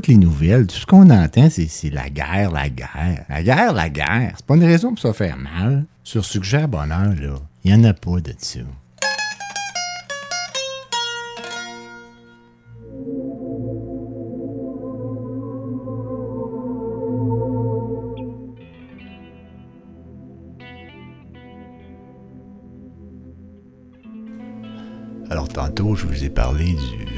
Écoute 0.04 0.16
les 0.16 0.26
nouvelles, 0.26 0.68
tout 0.68 0.76
ce 0.76 0.86
qu'on 0.86 1.10
entend, 1.10 1.48
c'est 1.50 1.90
la 1.90 2.10
guerre, 2.10 2.52
la 2.52 2.68
guerre. 2.68 3.24
La 3.30 3.42
guerre, 3.42 3.72
la 3.72 3.90
guerre. 3.90 4.34
C'est 4.36 4.46
pas 4.46 4.56
une 4.56 4.66
raison 4.66 4.90
pour 4.90 5.00
se 5.00 5.14
faire 5.14 5.38
mal. 5.38 5.86
Sur 6.04 6.26
Suggère 6.26 6.68
Bonheur, 6.68 7.16
là, 7.16 7.36
il 7.64 7.72
y 7.72 7.74
en 7.74 7.86
a 7.86 7.94
pas 7.94 8.20
de 8.20 8.34
ça. 8.38 8.60
Alors 25.30 25.48
tantôt, 25.48 25.96
je 25.96 26.06
vous 26.06 26.26
ai 26.26 26.30
parlé 26.30 26.74
du, 26.74 27.13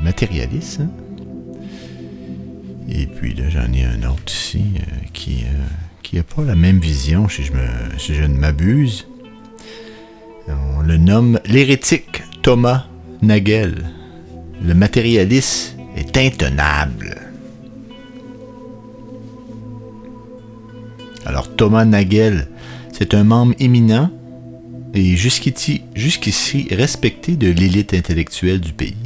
du 0.00 0.04
matérialisme. 0.04 0.88
Et 2.88 3.06
puis 3.06 3.34
là, 3.34 3.48
j'en 3.48 3.72
ai 3.72 3.84
un 3.84 4.08
autre 4.08 4.32
ici 4.32 4.64
euh, 4.76 5.06
qui 5.12 5.44
euh, 5.44 6.16
n'a 6.16 6.22
pas 6.22 6.42
la 6.42 6.56
même 6.56 6.80
vision, 6.80 7.28
si 7.28 7.44
je, 7.44 7.52
si 7.98 8.14
je 8.14 8.24
ne 8.24 8.36
m'abuse. 8.36 9.06
On 10.48 10.82
le 10.82 10.96
nomme 10.96 11.38
l'hérétique 11.44 12.22
Thomas 12.42 12.86
Nagel. 13.22 13.90
Le 14.62 14.74
matérialisme 14.74 15.76
est 15.96 16.16
intenable. 16.16 17.16
Alors 21.24 21.54
Thomas 21.54 21.84
Nagel, 21.84 22.48
c'est 22.92 23.14
un 23.14 23.22
membre 23.22 23.54
éminent 23.60 24.10
et 24.94 25.16
jusqu'ici, 25.16 25.82
jusqu'ici 25.94 26.66
respecté 26.72 27.36
de 27.36 27.50
l'élite 27.50 27.94
intellectuelle 27.94 28.60
du 28.60 28.72
pays. 28.72 28.96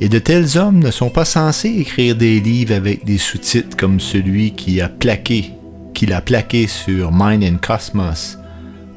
Et 0.00 0.08
de 0.10 0.18
tels 0.18 0.58
hommes 0.58 0.78
ne 0.78 0.90
sont 0.90 1.08
pas 1.08 1.24
censés 1.24 1.70
écrire 1.70 2.16
des 2.16 2.38
livres 2.40 2.74
avec 2.74 3.04
des 3.06 3.16
sous-titres 3.16 3.76
comme 3.76 3.98
celui 3.98 4.52
qui 4.52 4.80
a 4.82 4.88
plaqué, 4.90 5.52
qu'il 5.94 6.12
a 6.12 6.20
plaqué 6.20 6.66
sur 6.66 7.10
Mind 7.12 7.42
and 7.42 7.58
Cosmos. 7.66 8.36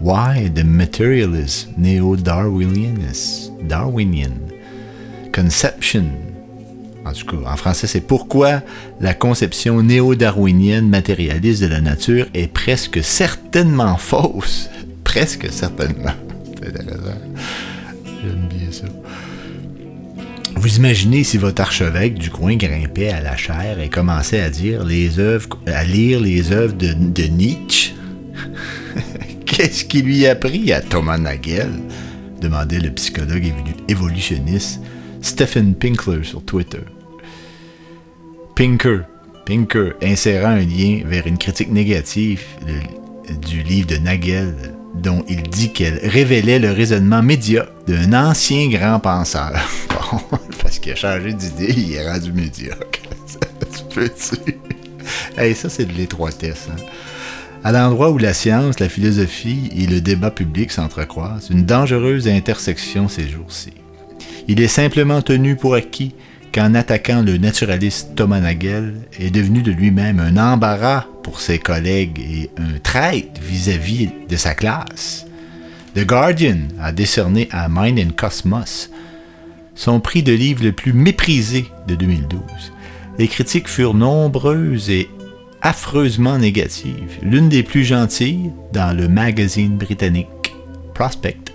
Why 0.02 0.50
the 0.54 0.64
materialism 0.64 1.72
neo-darwinian 1.78 2.96
Darwinian 3.64 4.34
conception? 5.34 6.06
En 7.06 7.14
tout 7.14 7.26
cas, 7.26 7.50
en 7.50 7.56
français, 7.56 7.88
c'est 7.88 8.02
pourquoi 8.02 8.62
la 9.00 9.14
conception 9.14 9.82
néo-darwinienne 9.82 10.88
matérialiste 10.88 11.62
de 11.62 11.68
la 11.68 11.80
nature 11.80 12.28
est 12.34 12.52
presque 12.52 13.04
certainement 13.04 13.96
fausse. 13.98 14.70
presque 15.06 15.50
certainement. 15.50 16.14
C'est 16.62 16.80
intéressant. 16.80 17.20
J'aime 18.22 18.48
bien 18.50 18.72
ça. 18.72 18.86
Vous 20.60 20.76
imaginez 20.76 21.24
si 21.24 21.38
votre 21.38 21.62
archevêque 21.62 22.16
du 22.16 22.30
coin 22.30 22.58
grimpait 22.58 23.12
à 23.12 23.22
la 23.22 23.38
chaire 23.38 23.80
et 23.80 23.88
commençait 23.88 24.42
à 24.42 24.50
dire 24.50 24.84
les 24.84 25.18
œuvres, 25.18 25.48
à 25.66 25.86
lire 25.86 26.20
les 26.20 26.52
œuvres 26.52 26.76
de, 26.76 27.24
Nietzsche? 27.24 27.94
Qu'est-ce 29.46 29.86
qui 29.86 30.02
lui 30.02 30.28
a 30.28 30.36
pris 30.36 30.74
à 30.74 30.82
Thomas 30.82 31.18
Nagel 31.18 31.72
demandait 32.42 32.82
le 32.82 32.92
psychologue 32.92 33.46
évolu- 33.46 33.84
évolutionniste 33.88 34.82
Stephen 35.22 35.76
Pinkler 35.76 36.26
sur 36.26 36.44
Twitter. 36.44 36.84
Pinker, 38.54 39.04
Pinker, 39.46 39.94
insérant 40.04 40.50
un 40.50 40.66
lien 40.66 41.04
vers 41.06 41.26
une 41.26 41.38
critique 41.38 41.72
négative 41.72 42.44
du 43.48 43.64
livre 43.64 43.88
de 43.88 43.96
Nagel, 43.96 44.54
dont 44.94 45.24
il 45.30 45.44
dit 45.44 45.72
qu'elle 45.72 46.00
révélait 46.04 46.60
le 46.60 46.72
raisonnement 46.72 47.24
médiocre 47.24 47.72
d'un 47.88 48.12
ancien 48.12 48.68
grand 48.68 49.00
penseur. 49.00 49.54
parce 50.70 50.78
qu'il 50.78 50.92
a 50.92 50.96
changé 50.96 51.34
d'idée, 51.34 51.74
il 51.76 51.94
est 51.96 52.08
rendu 52.08 52.32
médiocre. 52.32 53.00
Ça 53.26 53.40
se 53.76 53.82
peut-tu? 53.92 54.54
Hey, 55.36 55.56
ça, 55.56 55.68
c'est 55.68 55.86
de 55.86 55.94
l'étroitesse. 55.94 56.68
hein. 56.72 56.76
À 57.64 57.72
l'endroit 57.72 58.12
où 58.12 58.20
la 58.20 58.36
science, 58.36 58.80
la 58.80 58.88
philosophie 58.88 59.72
et 59.76 59.88
le 59.88 60.00
débat 60.00 60.30
public 60.30 60.72
s'entrecroisent, 60.72 61.50
une 61.50 61.66
dangereuse 61.66 62.28
intersection 62.28 63.08
ces 63.08 63.28
jours-ci. 63.28 63.74
Il 64.48 64.62
est 64.62 64.68
simplement 64.68 65.24
tenu 65.24 65.56
pour 65.56 65.74
acquis 65.74 66.14
qu'en 66.54 66.76
attaquant 66.76 67.24
le 67.24 67.38
naturaliste 67.38 68.10
Thomas 68.16 68.40
Nagel 68.40 68.94
est 69.20 69.32
devenu 69.32 69.64
de 69.64 69.72
lui-même 69.72 70.20
un 70.20 70.38
embarras 70.38 71.08
pour 71.24 71.40
ses 71.40 71.58
collègues 71.58 72.20
et 72.20 72.52
un 72.62 72.78
traître 72.78 73.42
vis-à-vis 73.42 74.12
de 74.30 74.36
sa 74.36 74.54
classe. 74.54 75.26
The 75.96 76.06
Guardian 76.06 76.60
a 76.80 76.92
décerné 76.92 77.50
à 77.50 77.68
Mind 77.70 77.98
and 78.00 78.14
Cosmos 78.16 78.92
son 79.80 80.02
prix 80.02 80.24
de 80.24 80.34
livre 80.34 80.66
le 80.66 80.74
plus 80.74 80.92
méprisé 80.92 81.72
de 81.88 81.96
2012. 81.96 82.42
Les 83.18 83.30
critiques 83.30 83.70
furent 83.70 83.94
nombreuses 83.94 84.90
et 84.90 85.10
affreusement 85.62 86.38
négatives. 86.38 87.18
L'une 87.22 87.48
des 87.48 87.64
plus 87.64 87.86
gentilles, 87.86 88.52
dans 88.74 88.96
le 88.96 89.08
magazine 89.08 89.78
britannique 89.78 90.28
Prospect, 90.94 91.54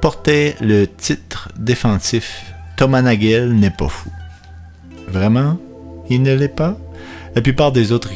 portait 0.00 0.56
le 0.62 0.86
titre 0.86 1.50
défensif 1.58 2.46
Thomas 2.78 3.02
Nagel 3.02 3.52
n'est 3.52 3.70
pas 3.70 3.88
fou. 3.88 4.10
Vraiment, 5.08 5.58
il 6.08 6.22
ne 6.22 6.34
l'est 6.34 6.48
pas? 6.48 6.78
La 7.38 7.42
plupart 7.42 7.70
des 7.70 7.92
autres 7.92 8.10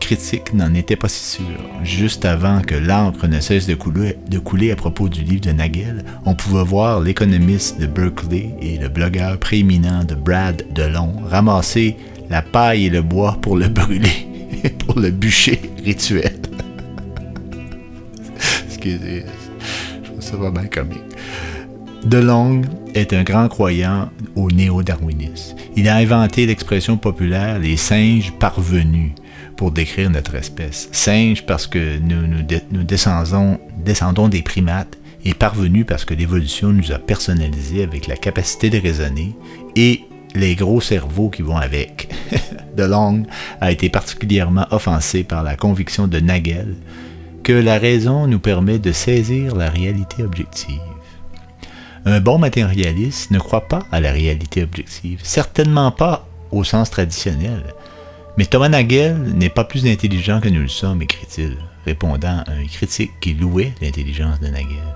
critiques, 0.00 0.54
n'en 0.54 0.74
étaient 0.74 0.96
pas 0.96 1.06
si 1.06 1.36
sûrs. 1.36 1.44
Juste 1.84 2.24
avant 2.24 2.62
que 2.62 2.74
l'encre 2.74 3.28
ne 3.28 3.38
cesse 3.38 3.68
de 3.68 3.76
couler, 3.76 4.16
de 4.28 4.40
couler 4.40 4.72
à 4.72 4.74
propos 4.74 5.08
du 5.08 5.22
livre 5.22 5.42
de 5.42 5.52
Nagel, 5.52 6.04
on 6.24 6.34
pouvait 6.34 6.64
voir 6.64 7.00
l'économiste 7.00 7.80
de 7.80 7.86
Berkeley 7.86 8.50
et 8.60 8.76
le 8.76 8.88
blogueur 8.88 9.38
prééminent 9.38 10.02
de 10.02 10.16
Brad 10.16 10.66
Delon 10.74 11.12
ramasser 11.28 11.94
la 12.28 12.42
paille 12.42 12.86
et 12.86 12.90
le 12.90 13.02
bois 13.02 13.38
pour 13.40 13.56
le 13.56 13.68
brûler, 13.68 14.26
pour 14.84 14.98
le 14.98 15.12
bûcher 15.12 15.60
rituel. 15.84 16.40
Excusez, 18.66 19.26
je 20.02 20.10
trouve 20.10 20.20
ça 20.20 20.34
vraiment 20.34 20.66
comique. 20.68 21.09
DeLong 22.04 22.62
est 22.94 23.12
un 23.12 23.22
grand 23.22 23.48
croyant 23.48 24.10
au 24.34 24.50
néo-darwinisme. 24.50 25.56
Il 25.76 25.88
a 25.88 25.96
inventé 25.96 26.46
l'expression 26.46 26.96
populaire 26.96 27.58
les 27.58 27.76
singes 27.76 28.32
parvenus 28.38 29.12
pour 29.56 29.70
décrire 29.70 30.10
notre 30.10 30.34
espèce. 30.34 30.88
Singes 30.92 31.44
parce 31.44 31.66
que 31.66 31.98
nous, 31.98 32.42
descendons, 32.84 33.58
descendons 33.84 34.28
des 34.28 34.42
primates 34.42 34.98
et 35.24 35.34
parvenus 35.34 35.84
parce 35.86 36.06
que 36.06 36.14
l'évolution 36.14 36.68
nous 36.68 36.92
a 36.92 36.98
personnalisés 36.98 37.82
avec 37.82 38.06
la 38.06 38.16
capacité 38.16 38.70
de 38.70 38.78
raisonner 38.78 39.36
et 39.76 40.04
les 40.34 40.54
gros 40.54 40.80
cerveaux 40.80 41.28
qui 41.28 41.42
vont 41.42 41.58
avec. 41.58 42.08
DeLong 42.76 43.24
a 43.60 43.70
été 43.70 43.90
particulièrement 43.90 44.66
offensé 44.70 45.22
par 45.22 45.42
la 45.42 45.56
conviction 45.56 46.08
de 46.08 46.18
Nagel 46.18 46.76
que 47.42 47.52
la 47.52 47.78
raison 47.78 48.26
nous 48.26 48.38
permet 48.38 48.78
de 48.78 48.92
saisir 48.92 49.54
la 49.54 49.68
réalité 49.68 50.22
objective. 50.22 50.80
Un 52.06 52.20
bon 52.20 52.38
matérialiste 52.38 53.30
ne 53.30 53.38
croit 53.38 53.68
pas 53.68 53.80
à 53.92 54.00
la 54.00 54.12
réalité 54.12 54.62
objective, 54.62 55.20
certainement 55.22 55.90
pas 55.90 56.26
au 56.50 56.64
sens 56.64 56.90
traditionnel. 56.90 57.62
Mais 58.38 58.46
Thomas 58.46 58.68
Nagel 58.68 59.16
n'est 59.34 59.50
pas 59.50 59.64
plus 59.64 59.86
intelligent 59.86 60.40
que 60.40 60.48
nous 60.48 60.62
le 60.62 60.68
sommes, 60.68 61.02
écrit-il, 61.02 61.58
répondant 61.84 62.42
à 62.46 62.52
un 62.52 62.66
critique 62.66 63.12
qui 63.20 63.34
louait 63.34 63.72
l'intelligence 63.82 64.40
de 64.40 64.46
Nagel. 64.46 64.94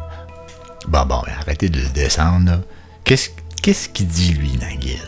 Bon, 0.88 1.04
bon, 1.06 1.22
arrêtez 1.40 1.68
de 1.68 1.80
le 1.80 1.88
descendre. 1.88 2.62
Qu'est-ce 3.04 3.30
qu'est-ce 3.62 3.88
qu'il 3.88 4.06
dit, 4.06 4.32
lui, 4.32 4.52
Nagel? 4.60 4.98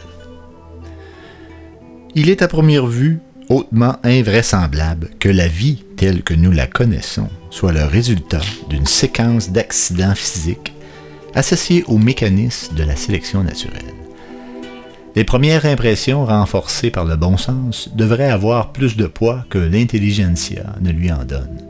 Il 2.15 2.29
est 2.29 2.43
à 2.43 2.49
première 2.49 2.87
vue 2.87 3.21
hautement 3.49 3.97
invraisemblable 4.03 5.11
que 5.19 5.29
la 5.29 5.49
vie 5.49 5.85
telle 5.97 6.23
que 6.23 6.35
nous 6.35 6.51
la 6.51 6.67
connaissons 6.67 7.29
soit 7.51 7.73
le 7.73 7.85
résultat 7.85 8.41
d'une 8.69 8.87
séquence 8.87 9.51
d'accidents 9.51 10.15
physiques 10.15 10.73
associés 11.37 11.85
au 11.87 11.99
mécanisme 11.99 12.75
de 12.75 12.83
la 12.83 12.97
sélection 12.97 13.45
naturelle. 13.45 13.95
Les 15.15 15.25
premières 15.25 15.67
impressions 15.67 16.25
renforcées 16.25 16.91
par 16.91 17.05
le 17.05 17.17
bon 17.17 17.37
sens 17.37 17.91
devraient 17.95 18.31
avoir 18.31 18.73
plus 18.73 18.97
de 18.97 19.07
poids 19.07 19.45
que 19.49 19.59
l'intelligentsia 19.59 20.65
ne 20.81 20.91
lui 20.91 21.13
en 21.13 21.25
donne. 21.25 21.63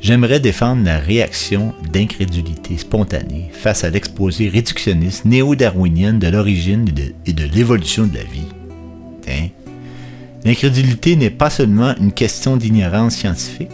J'aimerais 0.00 0.40
défendre 0.40 0.84
la 0.84 0.98
réaction 0.98 1.74
d'incrédulité 1.92 2.78
spontanée 2.78 3.50
face 3.52 3.84
à 3.84 3.90
l'exposé 3.90 4.48
réductionniste 4.48 5.26
néo-darwinienne 5.26 6.18
de 6.18 6.28
l'origine 6.28 6.88
et 6.88 6.92
de, 6.92 7.14
et 7.26 7.32
de 7.32 7.44
l'évolution 7.44 8.06
de 8.06 8.16
la 8.16 8.24
vie. 8.24 8.48
Hein? 9.28 9.48
L'incrédulité 10.44 11.16
n'est 11.16 11.30
pas 11.30 11.50
seulement 11.50 11.94
une 12.00 12.12
question 12.12 12.56
d'ignorance 12.56 13.16
scientifique, 13.16 13.68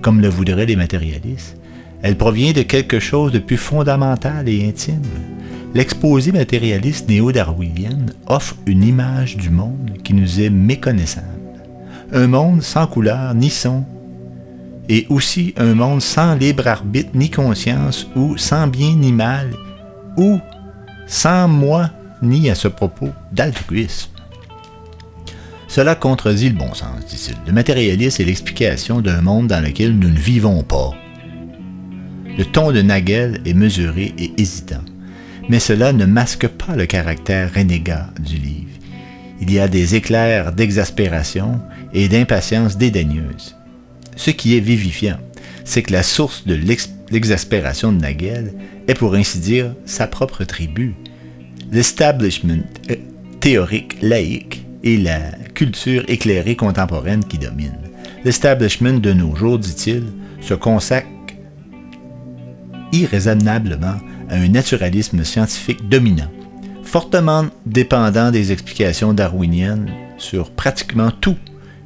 comme 0.00 0.20
le 0.20 0.28
voudraient 0.28 0.66
les 0.66 0.76
matérialistes, 0.76 1.57
Elle 2.02 2.16
provient 2.16 2.52
de 2.52 2.62
quelque 2.62 3.00
chose 3.00 3.32
de 3.32 3.38
plus 3.38 3.56
fondamental 3.56 4.48
et 4.48 4.68
intime. 4.68 5.02
L'exposé 5.74 6.32
matérialiste 6.32 7.08
néo-darwinien 7.08 7.98
offre 8.26 8.56
une 8.66 8.84
image 8.84 9.36
du 9.36 9.50
monde 9.50 9.92
qui 10.02 10.14
nous 10.14 10.40
est 10.40 10.50
méconnaissable. 10.50 11.26
Un 12.12 12.26
monde 12.26 12.62
sans 12.62 12.86
couleur 12.86 13.34
ni 13.34 13.50
son, 13.50 13.84
et 14.88 15.06
aussi 15.10 15.52
un 15.58 15.74
monde 15.74 16.00
sans 16.00 16.34
libre 16.34 16.66
arbitre 16.66 17.10
ni 17.14 17.30
conscience, 17.30 18.08
ou 18.16 18.38
sans 18.38 18.66
bien 18.66 18.94
ni 18.94 19.12
mal, 19.12 19.50
ou 20.16 20.38
sans 21.06 21.48
moi 21.48 21.90
ni 22.22 22.48
à 22.48 22.54
ce 22.54 22.68
propos 22.68 23.10
d'altruisme. 23.32 24.10
Cela 25.68 25.94
contredit 25.94 26.48
le 26.48 26.56
bon 26.56 26.72
sens, 26.72 27.04
dit-il. 27.06 27.36
Le 27.46 27.52
matérialisme 27.52 28.22
est 28.22 28.24
l'explication 28.24 29.02
d'un 29.02 29.20
monde 29.20 29.48
dans 29.48 29.62
lequel 29.62 29.98
nous 29.98 30.08
ne 30.08 30.18
vivons 30.18 30.62
pas. 30.62 30.92
Le 32.38 32.44
ton 32.44 32.70
de 32.72 32.82
Nagel 32.82 33.40
est 33.44 33.54
mesuré 33.54 34.14
et 34.16 34.32
hésitant, 34.38 34.84
mais 35.48 35.58
cela 35.58 35.92
ne 35.92 36.06
masque 36.06 36.46
pas 36.46 36.76
le 36.76 36.86
caractère 36.86 37.52
renégat 37.52 38.10
du 38.20 38.36
livre. 38.36 38.68
Il 39.40 39.52
y 39.52 39.58
a 39.58 39.66
des 39.68 39.96
éclairs 39.96 40.52
d'exaspération 40.52 41.60
et 41.92 42.08
d'impatience 42.08 42.76
dédaigneuse. 42.78 43.56
Ce 44.16 44.30
qui 44.30 44.56
est 44.56 44.60
vivifiant, 44.60 45.18
c'est 45.64 45.82
que 45.82 45.92
la 45.92 46.02
source 46.02 46.46
de 46.46 46.54
l'ex- 46.54 46.90
l'exaspération 47.10 47.92
de 47.92 48.00
Nagel 48.00 48.54
est 48.86 48.94
pour 48.94 49.14
ainsi 49.14 49.38
dire 49.40 49.74
sa 49.84 50.06
propre 50.06 50.44
tribu, 50.44 50.94
l'establishment 51.72 52.62
euh, 52.90 52.96
théorique 53.40 53.96
laïque 54.00 54.64
et 54.84 54.96
la 54.96 55.18
culture 55.54 56.04
éclairée 56.08 56.56
contemporaine 56.56 57.24
qui 57.24 57.38
domine. 57.38 57.78
L'establishment 58.24 59.00
de 59.00 59.12
nos 59.12 59.34
jours, 59.34 59.58
dit-il, 59.58 60.04
se 60.40 60.54
consacre 60.54 61.08
irraisonnablement 62.92 63.96
à 64.28 64.36
un 64.36 64.48
naturalisme 64.48 65.24
scientifique 65.24 65.88
dominant, 65.88 66.30
fortement 66.82 67.46
dépendant 67.66 68.30
des 68.30 68.52
explications 68.52 69.12
darwiniennes 69.12 69.90
sur 70.18 70.50
pratiquement 70.50 71.10
tout 71.10 71.36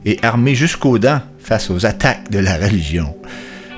et 0.05 0.19
armé 0.23 0.55
jusqu'aux 0.55 0.99
dents 0.99 1.21
face 1.39 1.71
aux 1.71 1.87
attaques 1.87 2.31
de 2.31 2.39
la 2.39 2.57
religion. 2.57 3.15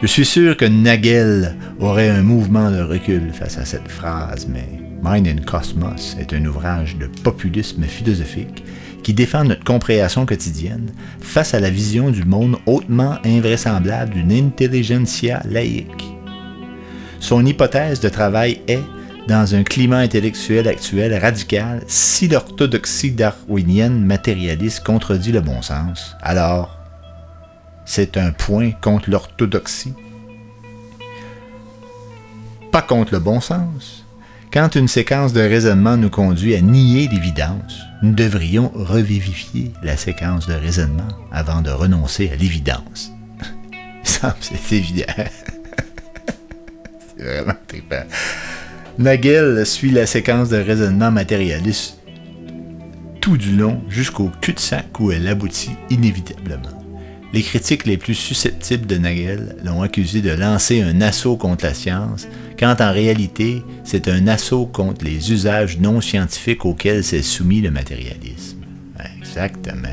Je 0.03 0.07
suis 0.07 0.25
sûr 0.25 0.57
que 0.57 0.65
Nagel 0.65 1.57
aurait 1.81 2.11
un 2.11 2.23
mouvement 2.23 2.71
de 2.71 2.83
recul 2.83 3.33
face 3.33 3.59
à 3.59 3.65
cette 3.65 3.89
phrase, 3.89 4.47
mais 4.49 4.69
Mind 5.03 5.29
and 5.29 5.45
Cosmos 5.45 6.17
est 6.19 6.33
un 6.33 6.45
ouvrage 6.47 6.97
de 6.97 7.07
populisme 7.07 7.85
philosophique 7.85 8.65
qui 9.03 9.13
défend 9.13 9.45
notre 9.45 9.65
compréhension 9.65 10.25
quotidienne 10.27 10.91
face 11.21 11.55
à 11.55 11.61
la 11.61 11.71
vision 11.71 12.11
du 12.11 12.25
monde 12.25 12.57
hautement 12.67 13.19
invraisemblable 13.25 14.15
d'une 14.15 14.33
intelligentsia 14.33 15.43
laïque. 15.45 16.14
Son 17.25 17.47
hypothèse 17.47 18.01
de 18.01 18.11
travail 18.11 18.61
est, 18.69 18.83
dans 19.29 19.55
un 19.55 19.63
climat 19.63 20.01
intellectuel 20.01 20.69
actuel 20.69 21.19
radical, 21.19 21.83
si 21.87 22.29
l'orthodoxie 22.29 23.13
darwinienne 23.13 24.05
matérialiste 24.05 24.85
contredit 24.85 25.33
le 25.33 25.41
bon 25.41 25.63
sens, 25.63 26.15
alors 26.21 26.79
c'est 27.87 28.19
un 28.19 28.31
point 28.31 28.73
contre 28.73 29.09
l'orthodoxie. 29.09 29.95
Pas 32.71 32.83
contre 32.83 33.15
le 33.15 33.21
bon 33.21 33.41
sens. 33.41 34.05
Quand 34.53 34.75
une 34.75 34.87
séquence 34.87 35.33
de 35.33 35.41
raisonnement 35.41 35.97
nous 35.97 36.11
conduit 36.11 36.55
à 36.55 36.61
nier 36.61 37.09
l'évidence, 37.09 37.79
nous 38.03 38.13
devrions 38.13 38.71
revivifier 38.75 39.73
la 39.83 39.97
séquence 39.97 40.47
de 40.47 40.53
raisonnement 40.53 41.09
avant 41.33 41.63
de 41.63 41.71
renoncer 41.71 42.31
à 42.31 42.37
l'évidence. 42.37 43.13
Ça, 44.03 44.37
c'est 44.43 44.77
évident. 44.77 45.07
Nagel 48.99 49.67
suit 49.67 49.91
la 49.91 50.07
séquence 50.07 50.51
de 50.51 50.57
raisonnement 50.57 51.11
matérialiste 51.11 51.99
tout 53.21 53.37
du 53.37 53.57
long 53.57 53.81
jusqu'au 53.89 54.31
cul-de-sac 54.41 55.01
où 55.01 55.11
elle 55.11 55.27
aboutit 55.27 55.77
inévitablement. 55.91 56.85
Les 57.33 57.43
critiques 57.43 57.87
les 57.87 57.97
plus 57.97 58.15
susceptibles 58.15 58.87
de 58.87 58.97
Nagel 58.97 59.57
l'ont 59.65 59.83
accusé 59.83 60.21
de 60.21 60.31
lancer 60.31 60.83
un 60.83 61.01
assaut 61.01 61.37
contre 61.37 61.65
la 61.65 61.75
science, 61.75 62.29
quand 62.59 62.81
en 62.81 62.93
réalité 62.93 63.65
c'est 63.83 64.09
un 64.09 64.29
assaut 64.29 64.67
contre 64.67 65.05
les 65.05 65.33
usages 65.33 65.79
non 65.79 66.01
scientifiques 66.01 66.65
auxquels 66.65 67.03
s'est 67.03 67.23
soumis 67.23 67.61
le 67.61 67.71
matérialisme. 67.71 68.61
Exactement. 69.19 69.89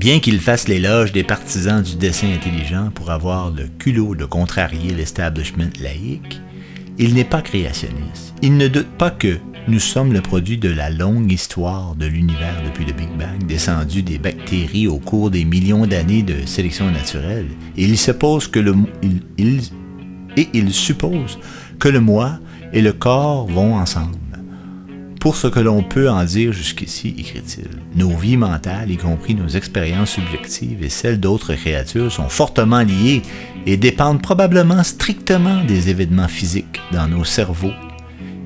Bien 0.00 0.18
qu'il 0.18 0.40
fasse 0.40 0.66
l'éloge 0.66 1.12
des 1.12 1.24
partisans 1.24 1.82
du 1.82 1.94
dessin 1.94 2.32
intelligent 2.32 2.88
pour 2.94 3.10
avoir 3.10 3.50
le 3.50 3.66
culot 3.78 4.14
de 4.14 4.24
contrarier 4.24 4.94
l'establishment 4.94 5.68
laïque, 5.78 6.40
il 6.96 7.12
n'est 7.12 7.22
pas 7.22 7.42
créationniste. 7.42 8.32
Il 8.40 8.56
ne 8.56 8.66
doute 8.66 8.88
pas 8.96 9.10
que 9.10 9.36
nous 9.68 9.78
sommes 9.78 10.14
le 10.14 10.22
produit 10.22 10.56
de 10.56 10.70
la 10.70 10.88
longue 10.88 11.30
histoire 11.30 11.94
de 11.96 12.06
l'univers 12.06 12.62
depuis 12.64 12.86
le 12.86 12.94
Big 12.94 13.10
Bang, 13.18 13.46
descendu 13.46 14.02
des 14.02 14.16
bactéries 14.16 14.88
au 14.88 14.96
cours 14.96 15.30
des 15.30 15.44
millions 15.44 15.86
d'années 15.86 16.22
de 16.22 16.46
sélection 16.46 16.90
naturelle. 16.90 17.48
Et 17.76 17.84
il 17.84 17.98
suppose 17.98 18.48
que 18.48 18.58
le 18.58 18.74
et 20.38 20.48
il 20.54 20.72
suppose 20.72 21.38
que 21.78 21.88
le 21.88 22.00
moi 22.00 22.38
et 22.72 22.80
le 22.80 22.94
corps 22.94 23.46
vont 23.48 23.74
ensemble. 23.74 24.29
Pour 25.20 25.36
ce 25.36 25.48
que 25.48 25.60
l'on 25.60 25.82
peut 25.82 26.08
en 26.08 26.24
dire 26.24 26.54
jusqu'ici, 26.54 27.14
écrit-il, 27.18 27.68
nos 27.94 28.16
vies 28.16 28.38
mentales, 28.38 28.90
y 28.90 28.96
compris 28.96 29.34
nos 29.34 29.48
expériences 29.48 30.12
subjectives 30.12 30.82
et 30.82 30.88
celles 30.88 31.20
d'autres 31.20 31.52
créatures, 31.52 32.10
sont 32.10 32.30
fortement 32.30 32.80
liées 32.80 33.20
et 33.66 33.76
dépendent 33.76 34.22
probablement 34.22 34.82
strictement 34.82 35.62
des 35.64 35.90
événements 35.90 36.26
physiques 36.26 36.80
dans 36.92 37.06
nos 37.06 37.24
cerveaux 37.24 37.74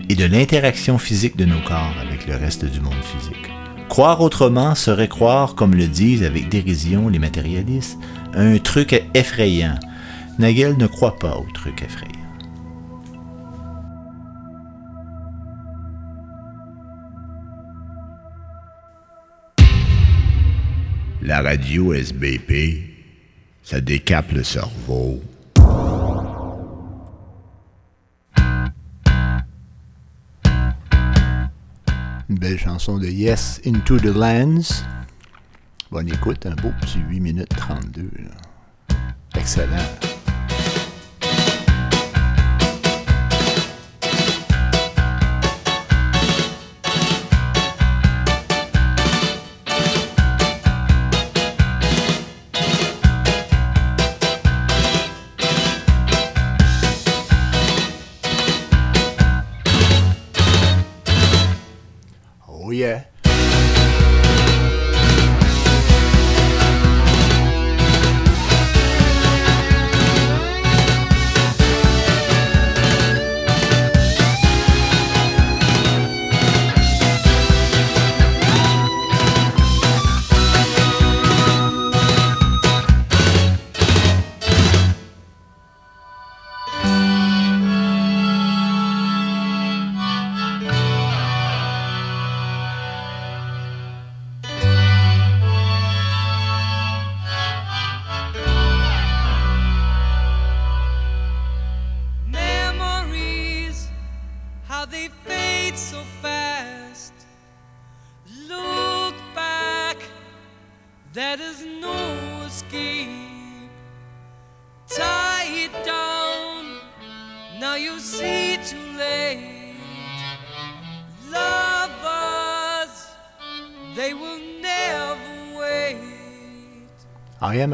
et 0.08 0.16
de 0.16 0.24
l'interaction 0.24 0.98
physique 0.98 1.36
de 1.36 1.44
nos 1.44 1.60
corps 1.60 1.94
avec 2.02 2.26
le 2.26 2.34
reste 2.34 2.64
du 2.64 2.80
monde 2.80 2.92
physique. 3.02 3.52
Croire 3.88 4.20
autrement 4.20 4.74
serait 4.74 5.06
croire, 5.06 5.54
comme 5.54 5.76
le 5.76 5.86
disent 5.86 6.24
avec 6.24 6.48
dérision 6.48 7.08
les 7.08 7.20
matérialistes, 7.20 7.98
un 8.34 8.58
truc 8.58 9.00
effrayant. 9.14 9.78
Nagel 10.40 10.76
ne 10.76 10.88
croit 10.88 11.18
pas 11.20 11.36
au 11.36 11.46
truc 11.54 11.82
effrayant. 11.82 12.23
La 21.24 21.40
radio 21.40 21.94
SBP, 21.94 22.82
ça 23.62 23.80
décape 23.80 24.30
le 24.32 24.42
cerveau. 24.42 25.22
Une 32.28 32.38
belle 32.38 32.58
chanson 32.58 32.98
de 32.98 33.06
Yes 33.06 33.62
Into 33.64 33.98
the 33.98 34.14
Lands. 34.14 34.84
Bonne 35.90 36.08
écoute, 36.08 36.44
un 36.44 36.56
beau 36.56 36.72
petit 36.82 36.98
8 37.08 37.20
minutes 37.20 37.56
32. 37.56 38.02
là. 38.18 38.96
Excellent. 39.34 40.13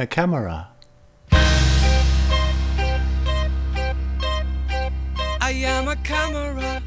A 0.00 0.06
camera. 0.06 0.68
I 5.40 5.52
am 5.64 5.88
a 5.88 5.96
camera. 5.96 6.82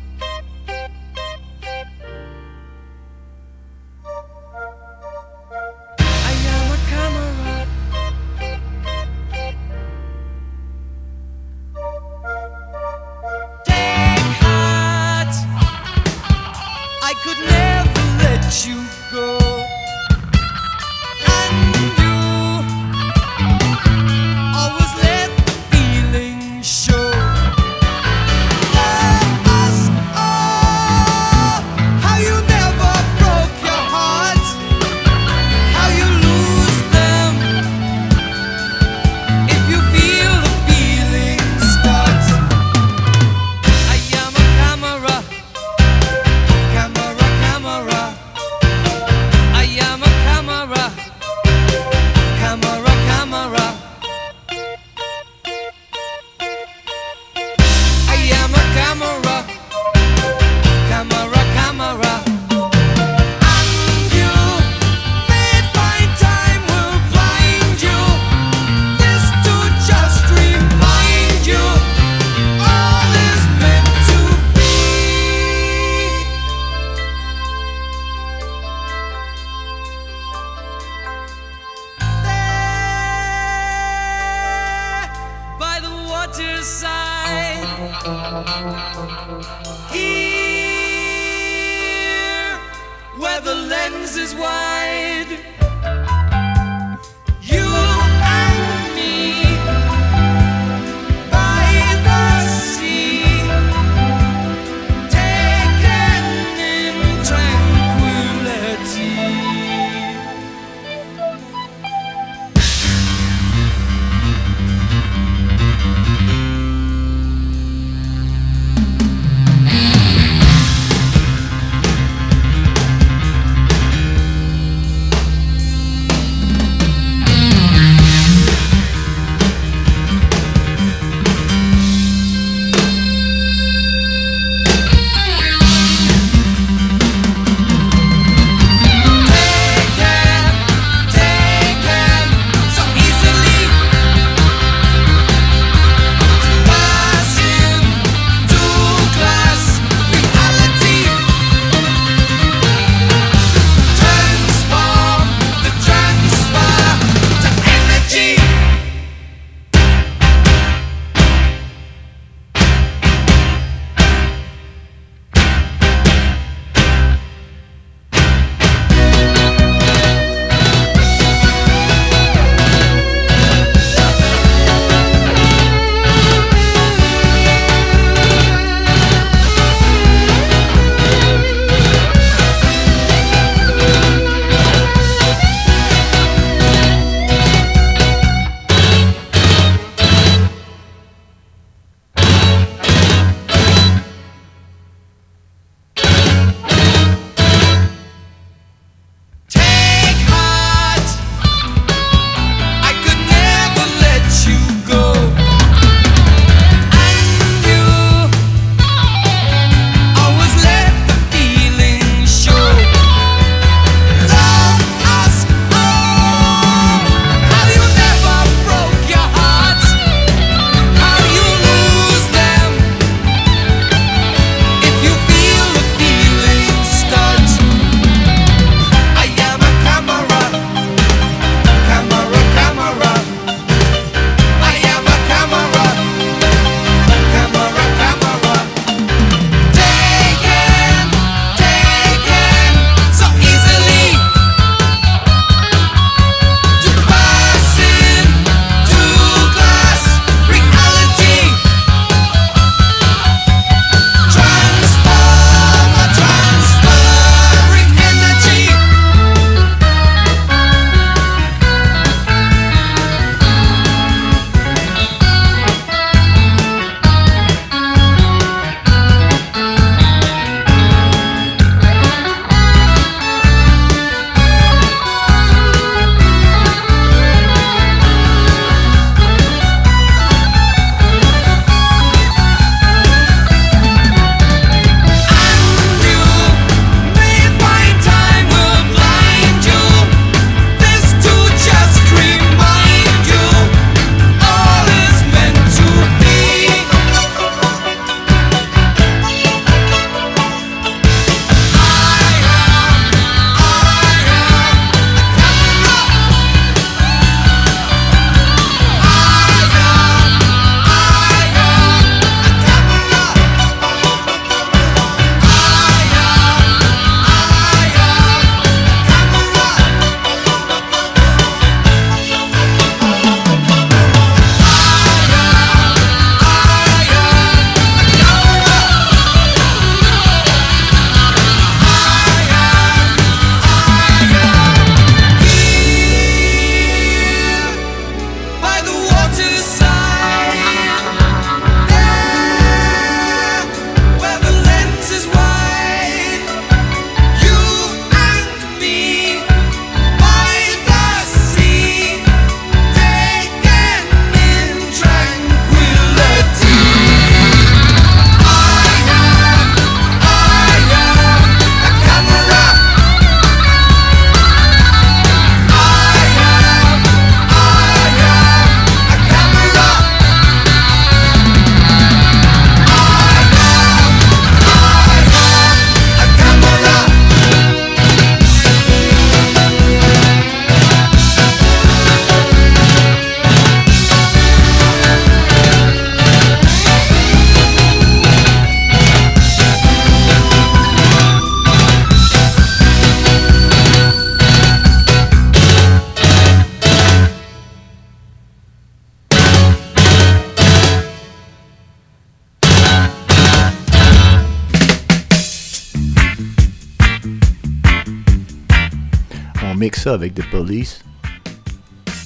avec 410.14 410.36
The 410.36 410.44
Police. 410.50 411.04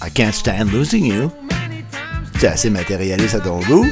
I 0.04 0.10
can't 0.14 0.34
stand 0.34 0.72
losing 0.72 1.06
you. 1.06 1.32
C'est 2.40 2.48
assez 2.48 2.70
matérialiste 2.70 3.36
à 3.36 3.40
ton 3.40 3.60
goût. 3.62 3.88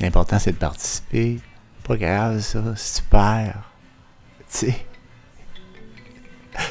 L'important, 0.00 0.38
c'est 0.38 0.52
de 0.52 0.56
participer. 0.56 1.38
Pas 1.84 1.96
grave, 1.96 2.40
ça. 2.40 2.74
Super. 2.76 3.70
Tu 4.50 4.66
sais. 4.66 4.86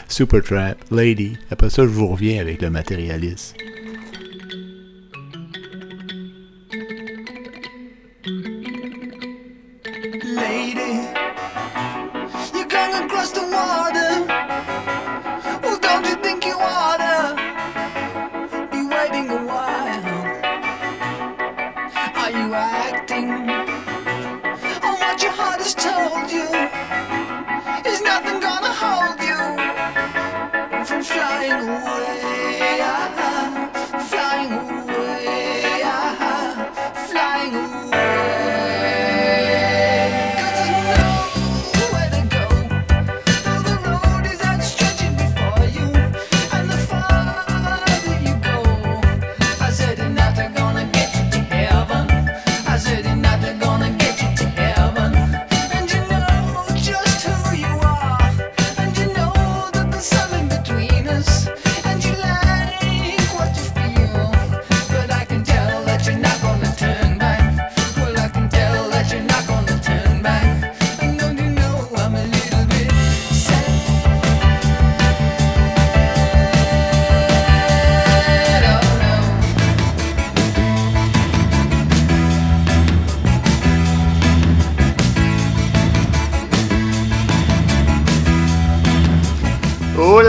Supertramp, 0.08 0.76
Lady. 0.91 1.38
Après 1.52 1.70
ça, 1.70 1.84
je 1.84 1.89
vous 1.89 2.08
reviens 2.08 2.41
avec 2.41 2.62
le 2.62 2.70
matérialisme. 2.70 3.56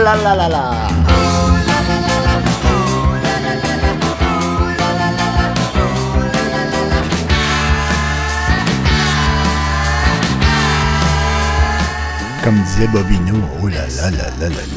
la 0.07 0.15
la 0.15 0.35
la 0.35 0.47
la. 0.47 0.63
Comme 12.43 12.61
disait 12.61 12.87
Bobino, 12.87 13.35
oh 13.61 13.67
là 13.67 13.85
là 13.97 14.09
là 14.11 14.27
là 14.39 14.47
là. 14.47 14.76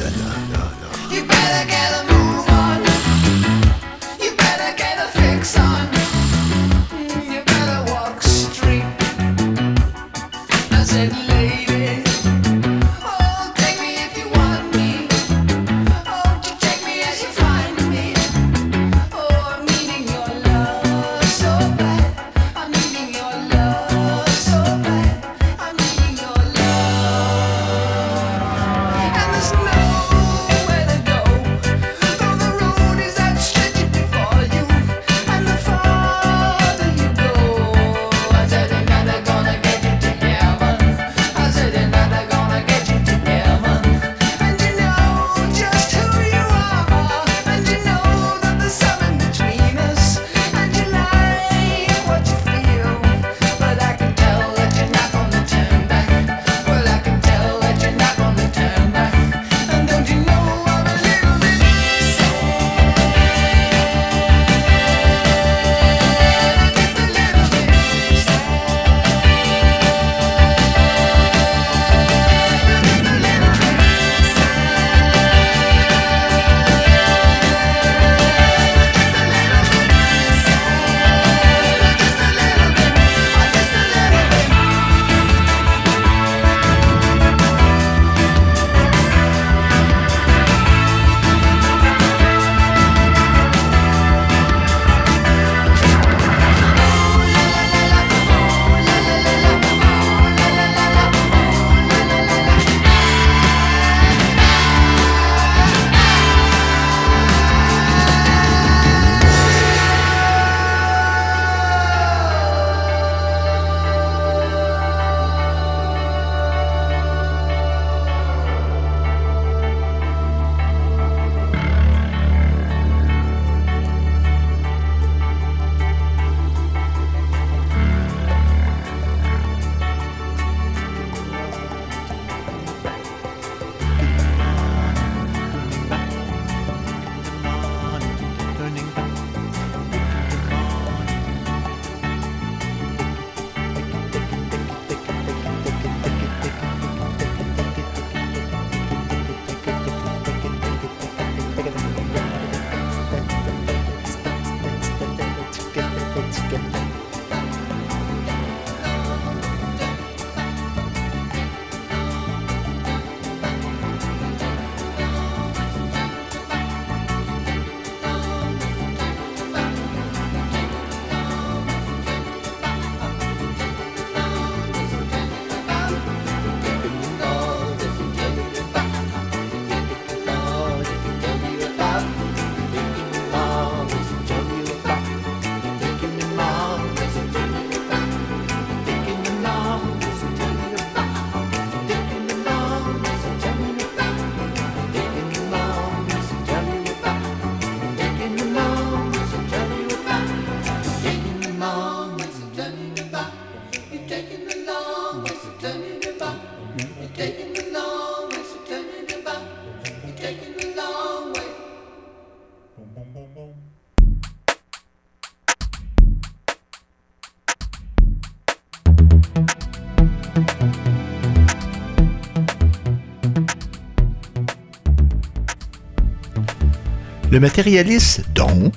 Le 227.31 227.39
matérialiste, 227.39 228.25
donc, 228.35 228.73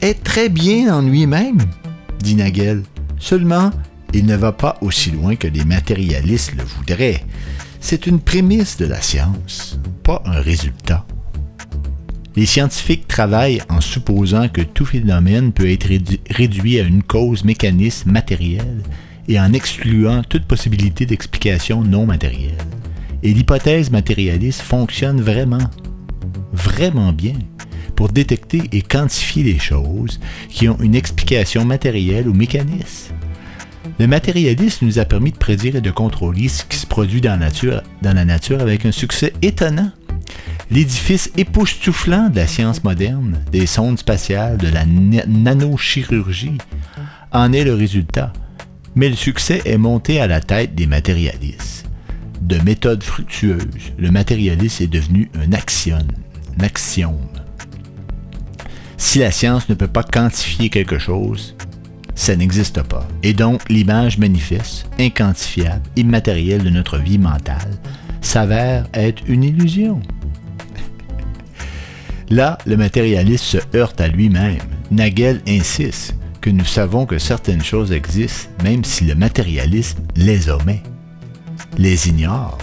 est 0.00 0.22
très 0.22 0.48
bien 0.48 0.94
en 0.94 1.02
lui-même, 1.02 1.58
dit 2.20 2.36
Nagel. 2.36 2.82
Seulement, 3.18 3.70
il 4.14 4.26
ne 4.26 4.36
va 4.36 4.52
pas 4.52 4.78
aussi 4.80 5.10
loin 5.10 5.34
que 5.34 5.48
les 5.48 5.64
matérialistes 5.64 6.54
le 6.56 6.62
voudraient. 6.62 7.24
C'est 7.80 8.06
une 8.06 8.20
prémisse 8.20 8.76
de 8.76 8.86
la 8.86 9.00
science, 9.00 9.78
pas 10.04 10.22
un 10.24 10.40
résultat. 10.40 11.04
Les 12.36 12.46
scientifiques 12.46 13.08
travaillent 13.08 13.62
en 13.68 13.80
supposant 13.80 14.48
que 14.48 14.62
tout 14.62 14.84
phénomène 14.86 15.52
peut 15.52 15.68
être 15.70 15.88
rédu- 15.88 16.20
réduit 16.30 16.78
à 16.78 16.84
une 16.84 17.02
cause 17.02 17.44
mécanisme 17.44 18.12
matérielle 18.12 18.82
et 19.26 19.38
en 19.40 19.52
excluant 19.52 20.22
toute 20.22 20.46
possibilité 20.46 21.06
d'explication 21.06 21.82
non 21.82 22.06
matérielle. 22.06 22.56
Et 23.24 23.34
l'hypothèse 23.34 23.90
matérialiste 23.90 24.62
fonctionne 24.62 25.20
vraiment, 25.20 25.58
vraiment 26.52 27.12
bien 27.12 27.34
pour 27.96 28.08
détecter 28.08 28.62
et 28.72 28.82
quantifier 28.82 29.42
les 29.42 29.58
choses 29.58 30.18
qui 30.48 30.68
ont 30.68 30.78
une 30.80 30.94
explication 30.94 31.64
matérielle 31.64 32.28
ou 32.28 32.34
mécanisme. 32.34 33.14
Le 33.98 34.06
matérialisme 34.06 34.86
nous 34.86 34.98
a 34.98 35.04
permis 35.04 35.32
de 35.32 35.36
prédire 35.36 35.76
et 35.76 35.80
de 35.80 35.90
contrôler 35.90 36.48
ce 36.48 36.64
qui 36.64 36.76
se 36.78 36.86
produit 36.86 37.20
dans 37.20 37.38
la 37.38 38.24
nature, 38.24 38.60
avec 38.60 38.86
un 38.86 38.92
succès 38.92 39.32
étonnant. 39.42 39.90
L'édifice 40.70 41.30
époustouflant 41.36 42.30
de 42.30 42.36
la 42.36 42.46
science 42.46 42.82
moderne, 42.84 43.40
des 43.50 43.66
sondes 43.66 43.98
spatiales, 43.98 44.56
de 44.56 44.68
la 44.68 44.84
na- 44.86 45.26
nanochirurgie, 45.26 46.58
en 47.32 47.52
est 47.52 47.64
le 47.64 47.74
résultat. 47.74 48.32
Mais 48.94 49.08
le 49.10 49.16
succès 49.16 49.60
est 49.64 49.78
monté 49.78 50.20
à 50.20 50.26
la 50.26 50.40
tête 50.40 50.74
des 50.74 50.86
matérialistes. 50.86 51.86
De 52.40 52.58
méthode 52.58 53.02
fructueuse, 53.02 53.92
le 53.98 54.10
matérialisme 54.10 54.84
est 54.84 54.86
devenu 54.88 55.30
un 55.34 55.52
axiome. 55.52 56.08
Axiome. 56.60 57.28
Si 58.96 59.18
la 59.18 59.30
science 59.30 59.68
ne 59.68 59.74
peut 59.74 59.88
pas 59.88 60.04
quantifier 60.04 60.70
quelque 60.70 60.98
chose, 60.98 61.56
ça 62.14 62.36
n'existe 62.36 62.82
pas. 62.82 63.06
Et 63.22 63.32
donc, 63.32 63.68
l'image 63.68 64.18
manifeste, 64.18 64.88
inquantifiable, 64.98 65.82
immatérielle 65.96 66.62
de 66.62 66.70
notre 66.70 66.98
vie 66.98 67.18
mentale 67.18 67.78
s'avère 68.20 68.86
être 68.94 69.22
une 69.26 69.42
illusion. 69.42 70.00
Là, 72.30 72.58
le 72.64 72.76
matérialiste 72.76 73.44
se 73.44 73.58
heurte 73.74 74.00
à 74.00 74.08
lui-même. 74.08 74.60
Nagel 74.90 75.40
insiste 75.48 76.14
que 76.40 76.50
nous 76.50 76.64
savons 76.64 77.06
que 77.06 77.18
certaines 77.18 77.64
choses 77.64 77.92
existent, 77.92 78.50
même 78.62 78.84
si 78.84 79.04
le 79.04 79.14
matérialisme 79.14 80.00
les 80.16 80.48
omet, 80.48 80.82
les 81.78 82.08
ignore 82.08 82.58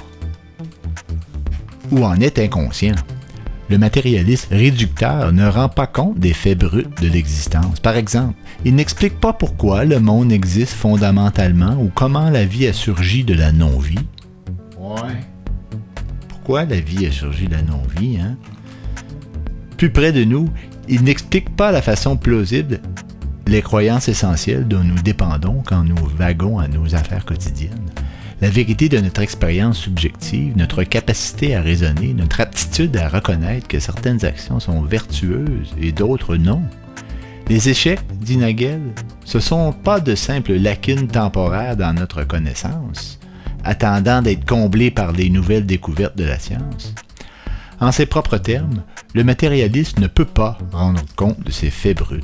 ou 1.91 2.03
en 2.05 2.15
est 2.19 2.39
inconscient. 2.39 2.95
Le 3.69 3.77
matérialiste 3.77 4.47
réducteur 4.49 5.31
ne 5.31 5.47
rend 5.47 5.69
pas 5.69 5.85
compte 5.85 6.17
des 6.17 6.33
faits 6.33 6.57
bruts 6.57 6.87
de 7.01 7.07
l'existence. 7.07 7.79
Par 7.79 7.95
exemple, 7.95 8.33
il 8.65 8.73
n'explique 8.75 9.19
pas 9.19 9.31
pourquoi 9.31 9.85
le 9.85 9.99
monde 9.99 10.31
existe 10.31 10.73
fondamentalement 10.73 11.77
ou 11.79 11.91
comment 11.93 12.29
la 12.29 12.45
vie 12.45 12.65
a 12.67 12.73
surgi 12.73 13.23
de 13.23 13.35
la 13.35 13.51
non-vie. 13.51 14.05
Ouais. 14.79 15.19
Pourquoi 16.29 16.65
la 16.65 16.79
vie 16.79 17.05
a 17.05 17.11
surgi 17.11 17.47
de 17.47 17.53
la 17.53 17.61
non-vie, 17.61 18.17
hein? 18.17 18.37
Plus 19.77 19.91
près 19.91 20.11
de 20.11 20.23
nous, 20.23 20.49
il 20.87 21.03
n'explique 21.03 21.55
pas 21.55 21.71
la 21.71 21.81
façon 21.81 22.17
plausible 22.17 22.81
les 23.49 23.61
croyances 23.61 24.07
essentielles 24.07 24.67
dont 24.67 24.83
nous 24.83 25.01
dépendons 25.01 25.63
quand 25.65 25.83
nous 25.83 25.95
vaguons 26.17 26.59
à 26.59 26.67
nos 26.67 26.95
affaires 26.95 27.25
quotidiennes. 27.25 27.89
La 28.41 28.49
vérité 28.49 28.87
de 28.87 28.99
notre 28.99 29.21
expérience 29.21 29.79
subjective, 29.79 30.55
notre 30.55 30.83
capacité 30.83 31.55
à 31.55 31.61
raisonner, 31.61 32.13
notre 32.13 32.39
aptitude 32.39 32.95
à 32.95 33.09
reconnaître 33.09 33.67
que 33.67 33.79
certaines 33.79 34.23
actions 34.23 34.61
sont 34.61 34.81
vertueuses 34.81 35.73
et 35.79 35.91
d'autres 35.91 36.37
non. 36.37 36.61
Les 37.49 37.67
échecs, 37.67 37.99
dit 38.13 38.37
Nagel, 38.37 38.79
ce 39.25 39.41
sont 39.41 39.73
pas 39.73 39.99
de 39.99 40.15
simples 40.15 40.53
lacunes 40.53 41.07
temporaires 41.07 41.75
dans 41.75 41.93
notre 41.93 42.23
connaissance, 42.23 43.19
attendant 43.65 44.21
d'être 44.21 44.45
comblées 44.45 44.91
par 44.91 45.11
les 45.11 45.29
nouvelles 45.29 45.65
découvertes 45.65 46.17
de 46.17 46.23
la 46.23 46.39
science. 46.39 46.95
En 47.81 47.91
ses 47.91 48.05
propres 48.05 48.37
termes, 48.37 48.83
le 49.15 49.25
matérialiste 49.25 49.99
ne 49.99 50.07
peut 50.07 50.23
pas 50.23 50.57
rendre 50.71 51.03
compte 51.17 51.43
de 51.43 51.51
ses 51.51 51.71
faits 51.71 51.97
bruts. 51.97 52.23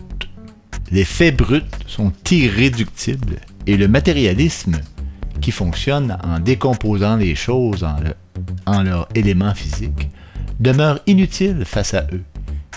Les 0.91 1.05
faits 1.05 1.35
bruts 1.35 1.61
sont 1.87 2.13
irréductibles 2.31 3.37
et 3.67 3.75
le 3.75 3.87
matérialisme, 3.87 4.79
qui 5.41 5.51
fonctionne 5.51 6.17
en 6.23 6.39
décomposant 6.39 7.15
les 7.17 7.35
choses 7.35 7.83
en, 7.83 7.97
le- 7.99 8.15
en 8.65 8.83
leurs 8.83 9.07
éléments 9.15 9.53
physiques, 9.53 10.09
demeure 10.59 10.99
inutile 11.07 11.63
face 11.65 11.93
à 11.93 12.05
eux. 12.13 12.23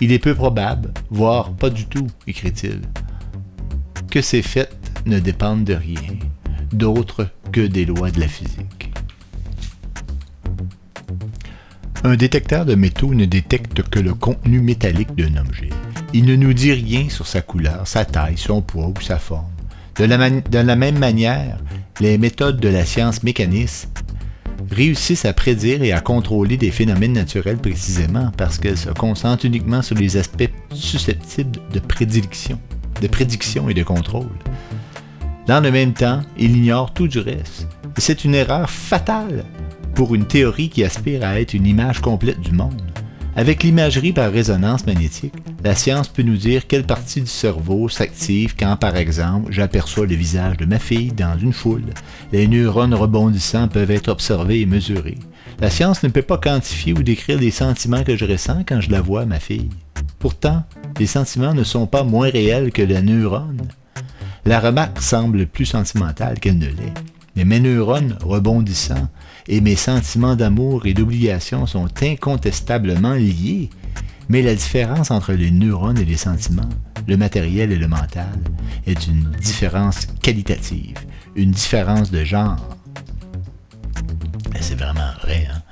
Il 0.01 0.13
est 0.13 0.19
peu 0.19 0.35
probable, 0.35 0.93
voire 1.11 1.53
pas 1.53 1.71
du 1.71 1.87
tout, 1.87 2.07
écrit-il, 2.27 2.81
que 4.11 4.21
ces 4.21 4.43
faits 4.43 4.75
ne 5.07 5.19
dépendent 5.19 5.65
de 5.65 5.75
rien 5.75 6.01
d'autre 6.73 7.29
que 7.51 7.61
des 7.67 7.85
lois 7.87 8.11
de 8.11 8.21
la 8.21 8.29
physique. 8.29 8.93
Un 12.05 12.15
détecteur 12.15 12.65
de 12.65 12.75
métaux 12.75 13.13
ne 13.15 13.25
détecte 13.25 13.83
que 13.83 13.99
le 13.99 14.15
contenu 14.15 14.61
métallique 14.61 15.15
d'un 15.17 15.37
objet. 15.41 15.71
Il 16.15 16.27
ne 16.27 16.37
nous 16.37 16.53
dit 16.53 16.73
rien 16.73 17.09
sur 17.09 17.27
sa 17.27 17.41
couleur, 17.41 17.89
sa 17.89 18.05
taille, 18.05 18.37
son 18.39 18.63
poids 18.63 18.87
ou 18.89 19.01
sa 19.01 19.19
forme. 19.19 19.47
De 19.97 20.05
la 20.05 20.77
même 20.77 20.99
manière, 20.99 21.59
les 22.01 22.19
méthodes 22.19 22.61
de 22.61 22.69
la 22.69 22.85
science 22.85 23.23
mécaniste 23.23 24.05
réussissent 24.71 25.25
à 25.25 25.33
prédire 25.33 25.83
et 25.83 25.93
à 25.93 26.01
contrôler 26.01 26.57
des 26.57 26.71
phénomènes 26.71 27.13
naturels 27.13 27.59
précisément 27.59 28.31
parce 28.37 28.59
qu'elles 28.59 28.79
se 28.79 28.91
concentrent 28.91 29.45
uniquement 29.45 29.83
sur 29.83 29.97
les 29.97 30.17
aspects 30.17 30.51
susceptibles 30.73 31.61
de 31.73 31.81
prédiction, 31.81 32.61
de 33.01 33.09
prédiction 33.09 33.69
et 33.69 33.75
de 33.75 33.83
contrôle. 33.83 34.29
Dans 35.47 35.61
le 35.61 35.71
même 35.71 35.93
temps, 35.93 36.21
il 36.37 36.57
ignore 36.57 36.93
tout 36.93 37.09
du 37.09 37.19
reste. 37.19 37.67
Et 37.97 38.01
c'est 38.01 38.25
une 38.25 38.35
erreur 38.35 38.71
fatale 38.71 39.45
pour 39.95 40.15
une 40.15 40.27
théorie 40.27 40.69
qui 40.69 40.85
aspire 40.85 41.25
à 41.25 41.41
être 41.41 41.55
une 41.55 41.67
image 41.67 42.01
complète 42.01 42.41
du 42.41 42.53
monde. 42.53 42.88
Avec 43.39 43.63
l'imagerie 43.63 44.13
par 44.13 44.33
résonance 44.33 44.85
magnétique, 44.85 45.33
la 45.63 45.77
science 45.77 46.09
peut 46.09 46.25
nous 46.25 46.37
dire 46.37 46.67
quelle 46.67 46.83
partie 46.83 47.21
du 47.21 47.29
cerveau 47.29 47.89
s'active 47.89 48.57
quand, 48.59 48.77
par 48.77 48.97
exemple, 48.97 49.53
j'aperçois 49.53 50.07
le 50.07 50.17
visage 50.17 50.57
de 50.57 50.65
ma 50.65 50.81
fille 50.81 51.13
dans 51.13 51.39
une 51.39 51.53
foule. 51.53 51.85
Les 52.33 52.49
neurones 52.49 52.95
rebondissants 52.95 53.69
peuvent 53.69 53.93
être 53.93 54.09
observés 54.09 54.63
et 54.63 54.67
mesurés. 54.67 55.19
La 55.61 55.71
science 55.71 56.03
ne 56.03 56.09
peut 56.09 56.23
pas 56.23 56.39
quantifier 56.39 56.95
ou 56.95 57.05
décrire 57.05 57.39
les 57.39 57.53
sentiments 57.53 58.03
que 58.03 58.17
je 58.17 58.25
ressens 58.25 58.65
quand 58.67 58.81
je 58.81 58.91
la 58.91 59.01
vois, 59.01 59.25
ma 59.25 59.39
fille. 59.39 59.71
Pourtant, 60.19 60.65
les 60.99 61.07
sentiments 61.07 61.55
ne 61.55 61.63
sont 61.63 61.87
pas 61.87 62.03
moins 62.03 62.31
réels 62.31 62.73
que 62.73 62.83
les 62.83 63.03
neurones. 63.03 63.69
La 64.47 64.59
remarque 64.59 65.01
semble 65.01 65.47
plus 65.47 65.67
sentimentale 65.67 66.41
qu'elle 66.41 66.59
ne 66.59 66.67
l'est. 66.67 66.95
Mais 67.37 67.45
mes 67.45 67.61
neurones 67.61 68.19
rebondissants 68.21 69.09
et 69.49 69.61
mes 69.61 69.77
sentiments 69.77 70.37
d'amour 70.37 70.87
et 70.87 70.95
d'obligation 70.95 71.67
sont 71.67 71.89
incontestablement 72.03 73.15
liés. 73.15 73.71
Mais 74.29 74.43
la 74.43 74.55
différence 74.55 75.11
entre 75.11 75.33
les 75.33 75.51
neurones 75.51 75.99
et 75.99 76.05
les 76.05 76.19
sentiments, 76.19 76.69
le 77.07 77.17
matériel 77.17 77.73
et 77.73 77.77
le 77.77 77.89
mental, 77.89 78.39
est 78.87 79.07
une 79.07 79.31
différence 79.41 80.07
qualitative, 80.23 80.99
une 81.35 81.53
différence 81.53 82.11
de 82.11 82.23
genre. 82.25 82.77
C'est 84.61 84.79
vraiment 84.79 85.13
vrai. 85.23 85.49
Hein? 85.51 85.63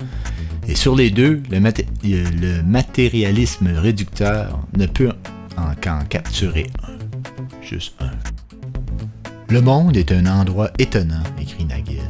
Et 0.67 0.73
sur 0.73 0.95
les 0.95 1.11
deux, 1.11 1.43
le 1.51 2.61
matérialisme 2.63 3.67
réducteur 3.67 4.59
ne 4.75 4.87
peut 4.87 5.11
en 5.55 5.75
qu'en 5.81 6.03
capturer 6.05 6.67
un. 6.87 6.97
Juste 7.61 7.93
un. 7.99 8.11
Le 9.49 9.61
monde 9.61 9.95
est 9.95 10.11
un 10.11 10.25
endroit 10.25 10.71
étonnant, 10.79 11.23
écrit 11.39 11.65
Nagel. 11.65 12.01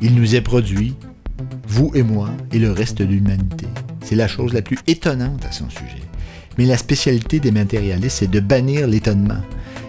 Il 0.00 0.14
nous 0.14 0.34
est 0.34 0.40
produit, 0.40 0.94
vous 1.66 1.90
et 1.94 2.02
moi, 2.02 2.30
et 2.52 2.58
le 2.58 2.72
reste 2.72 2.98
de 2.98 3.04
l'humanité. 3.04 3.66
C'est 4.02 4.16
la 4.16 4.28
chose 4.28 4.52
la 4.52 4.62
plus 4.62 4.78
étonnante 4.86 5.44
à 5.44 5.52
son 5.52 5.68
sujet. 5.68 6.02
Mais 6.56 6.66
la 6.66 6.76
spécialité 6.76 7.40
des 7.40 7.52
matérialistes, 7.52 8.18
c'est 8.18 8.30
de 8.30 8.40
bannir 8.40 8.86
l'étonnement. 8.86 9.42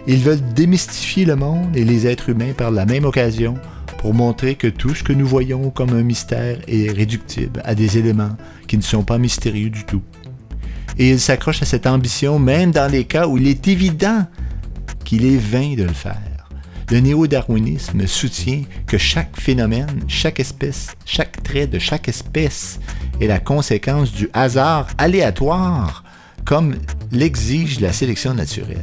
Ils 0.06 0.20
veulent 0.20 0.42
démystifier 0.54 1.24
le 1.24 1.36
monde 1.36 1.76
et 1.76 1.84
les 1.84 2.06
êtres 2.06 2.28
humains 2.28 2.52
par 2.56 2.70
la 2.70 2.86
même 2.86 3.04
occasion 3.04 3.54
pour 3.98 4.14
montrer 4.14 4.54
que 4.54 4.66
tout 4.66 4.94
ce 4.94 5.02
que 5.02 5.12
nous 5.12 5.26
voyons 5.26 5.70
comme 5.70 5.90
un 5.90 6.02
mystère 6.02 6.58
est 6.66 6.90
réductible 6.90 7.60
à 7.64 7.74
des 7.74 7.98
éléments 7.98 8.36
qui 8.66 8.78
ne 8.78 8.82
sont 8.82 9.02
pas 9.02 9.18
mystérieux 9.18 9.70
du 9.70 9.84
tout. 9.84 10.02
Et 10.98 11.10
ils 11.10 11.20
s'accrochent 11.20 11.62
à 11.62 11.66
cette 11.66 11.86
ambition 11.86 12.38
même 12.38 12.70
dans 12.70 12.90
les 12.90 13.04
cas 13.04 13.26
où 13.26 13.36
il 13.36 13.46
est 13.46 13.68
évident 13.68 14.26
qu'il 15.04 15.26
est 15.26 15.36
vain 15.36 15.74
de 15.74 15.82
le 15.82 15.92
faire. 15.92 16.29
Le 16.90 16.98
néo-darwinisme 16.98 18.04
soutient 18.08 18.62
que 18.88 18.98
chaque 18.98 19.38
phénomène, 19.38 20.02
chaque 20.08 20.40
espèce, 20.40 20.88
chaque 21.04 21.40
trait 21.42 21.68
de 21.68 21.78
chaque 21.78 22.08
espèce 22.08 22.80
est 23.20 23.28
la 23.28 23.38
conséquence 23.38 24.10
du 24.10 24.28
hasard 24.32 24.88
aléatoire, 24.98 26.02
comme 26.44 26.74
l'exige 27.12 27.78
la 27.78 27.92
sélection 27.92 28.34
naturelle. 28.34 28.82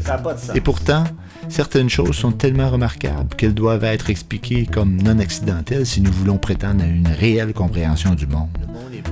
Et 0.55 0.61
pourtant, 0.61 1.03
certaines 1.49 1.89
choses 1.89 2.15
sont 2.15 2.31
tellement 2.31 2.69
remarquables 2.69 3.35
qu'elles 3.35 3.53
doivent 3.53 3.83
être 3.83 4.09
expliquées 4.09 4.65
comme 4.65 5.01
non 5.01 5.19
accidentelles 5.19 5.85
si 5.85 5.99
nous 5.99 6.11
voulons 6.13 6.37
prétendre 6.37 6.85
à 6.85 6.87
une 6.87 7.09
réelle 7.09 7.51
compréhension 7.51 8.15
du 8.15 8.25
monde. 8.25 8.47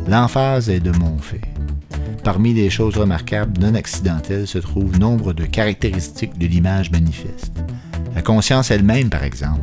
L'emphase 0.07 0.69
est 0.69 0.79
de 0.79 0.91
mon 0.91 1.17
fait. 1.17 1.41
Parmi 2.23 2.53
les 2.53 2.69
choses 2.69 2.97
remarquables 2.97 3.59
non 3.59 3.75
accidentelles 3.75 4.47
se 4.47 4.57
trouvent 4.57 4.97
nombre 4.97 5.33
de 5.33 5.45
caractéristiques 5.45 6.37
de 6.37 6.47
l'image 6.47 6.91
manifeste. 6.91 7.51
La 8.15 8.21
conscience 8.21 8.71
elle-même, 8.71 9.09
par 9.09 9.23
exemple. 9.23 9.59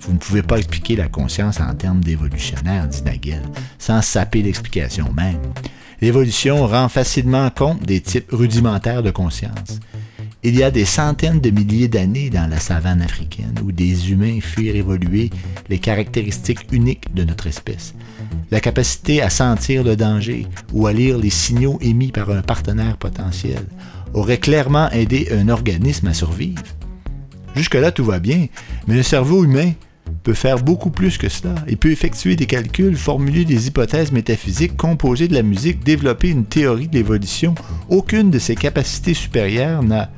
Vous 0.00 0.12
ne 0.12 0.18
pouvez 0.18 0.42
pas 0.42 0.58
expliquer 0.58 0.96
la 0.96 1.08
conscience 1.08 1.60
en 1.60 1.72
termes 1.74 2.00
d'évolutionnaire, 2.00 2.88
dit 2.88 3.02
Nagel, 3.04 3.42
sans 3.78 4.02
saper 4.02 4.42
l'explication 4.42 5.12
même. 5.12 5.40
L'évolution 6.00 6.66
rend 6.66 6.88
facilement 6.88 7.50
compte 7.50 7.82
des 7.82 8.00
types 8.00 8.30
rudimentaires 8.32 9.02
de 9.02 9.10
conscience. 9.10 9.80
Il 10.42 10.56
y 10.56 10.62
a 10.62 10.70
des 10.70 10.84
centaines 10.84 11.40
de 11.40 11.50
milliers 11.50 11.88
d'années 11.88 12.30
dans 12.30 12.48
la 12.48 12.58
savane 12.58 13.02
africaine 13.02 13.54
où 13.64 13.72
des 13.72 14.10
humains 14.12 14.40
firent 14.40 14.76
évoluer 14.76 15.30
les 15.68 15.78
caractéristiques 15.78 16.72
uniques 16.72 17.12
de 17.14 17.24
notre 17.24 17.48
espèce. 17.48 17.94
La 18.50 18.60
capacité 18.60 19.20
à 19.20 19.30
sentir 19.30 19.82
le 19.82 19.96
danger 19.96 20.46
ou 20.72 20.86
à 20.86 20.92
lire 20.92 21.18
les 21.18 21.30
signaux 21.30 21.78
émis 21.80 22.12
par 22.12 22.30
un 22.30 22.42
partenaire 22.42 22.96
potentiel 22.96 23.64
aurait 24.14 24.38
clairement 24.38 24.90
aidé 24.90 25.28
un 25.32 25.48
organisme 25.48 26.06
à 26.06 26.14
survivre. 26.14 26.62
Jusque-là, 27.58 27.90
tout 27.90 28.04
va 28.04 28.20
bien, 28.20 28.46
mais 28.86 28.94
le 28.94 29.02
cerveau 29.02 29.44
humain 29.44 29.72
peut 30.22 30.32
faire 30.32 30.62
beaucoup 30.62 30.90
plus 30.90 31.18
que 31.18 31.28
cela. 31.28 31.56
Il 31.66 31.76
peut 31.76 31.90
effectuer 31.90 32.36
des 32.36 32.46
calculs, 32.46 32.96
formuler 32.96 33.44
des 33.44 33.66
hypothèses 33.66 34.12
métaphysiques, 34.12 34.76
composer 34.76 35.26
de 35.26 35.34
la 35.34 35.42
musique, 35.42 35.82
développer 35.82 36.28
une 36.28 36.44
théorie 36.44 36.86
de 36.86 36.94
l'évolution. 36.94 37.56
Aucune 37.88 38.30
de 38.30 38.38
ces 38.38 38.54
capacités 38.54 39.12
supérieures 39.12 39.82
n'a 39.82 40.08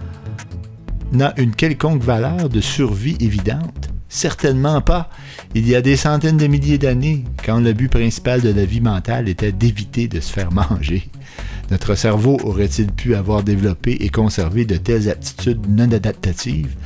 n'a 1.12 1.32
une 1.38 1.54
quelconque 1.54 2.02
valeur 2.02 2.50
de 2.50 2.60
survie 2.60 3.16
évidente. 3.20 3.88
Certainement 4.10 4.82
pas. 4.82 5.08
Il 5.54 5.66
y 5.66 5.74
a 5.74 5.80
des 5.80 5.96
centaines 5.96 6.36
de 6.36 6.46
milliers 6.46 6.76
d'années, 6.76 7.24
quand 7.42 7.58
le 7.58 7.72
but 7.72 7.88
principal 7.88 8.42
de 8.42 8.50
la 8.50 8.66
vie 8.66 8.82
mentale 8.82 9.30
était 9.30 9.50
d'éviter 9.50 10.08
de 10.08 10.20
se 10.20 10.30
faire 10.30 10.52
manger. 10.52 11.08
Notre 11.70 11.94
cerveau 11.94 12.36
aurait-il 12.44 12.92
pu 12.92 13.14
avoir 13.14 13.42
développé 13.42 13.92
et 13.92 14.10
conservé 14.10 14.66
de 14.66 14.76
telles 14.76 15.08
aptitudes 15.08 15.66
non 15.68 15.90
adaptatives? 15.90 16.76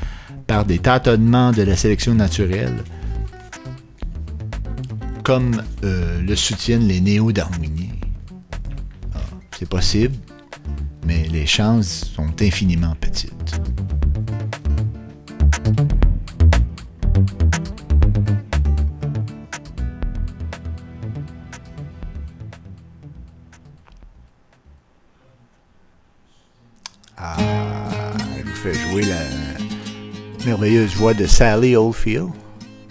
Par 0.46 0.64
des 0.64 0.78
tâtonnements 0.78 1.52
de 1.52 1.62
la 1.62 1.76
sélection 1.76 2.14
naturelle, 2.14 2.84
comme 5.22 5.62
euh, 5.84 6.20
le 6.20 6.36
soutiennent 6.36 6.86
les 6.86 7.00
néo-darwiniens? 7.00 7.88
Ah, 9.14 9.18
C'est 9.58 9.68
possible, 9.68 10.16
mais 11.06 11.26
les 11.28 11.46
chances 11.46 12.04
sont 12.14 12.30
infiniment 12.40 12.94
petites. 13.00 13.60
Ah, 27.16 27.36
je 28.36 28.42
vous 28.42 28.56
fais 28.56 28.74
jouer 28.74 29.02
la 29.02 29.43
merveilleuse 30.44 30.94
voix 30.94 31.14
de 31.14 31.26
Sally 31.26 31.76
Oldfield. 31.76 32.30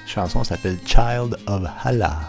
Chanson 0.06 0.44
s'appelle 0.44 0.78
Child 0.86 1.38
of 1.48 1.64
Allah. 1.84 2.20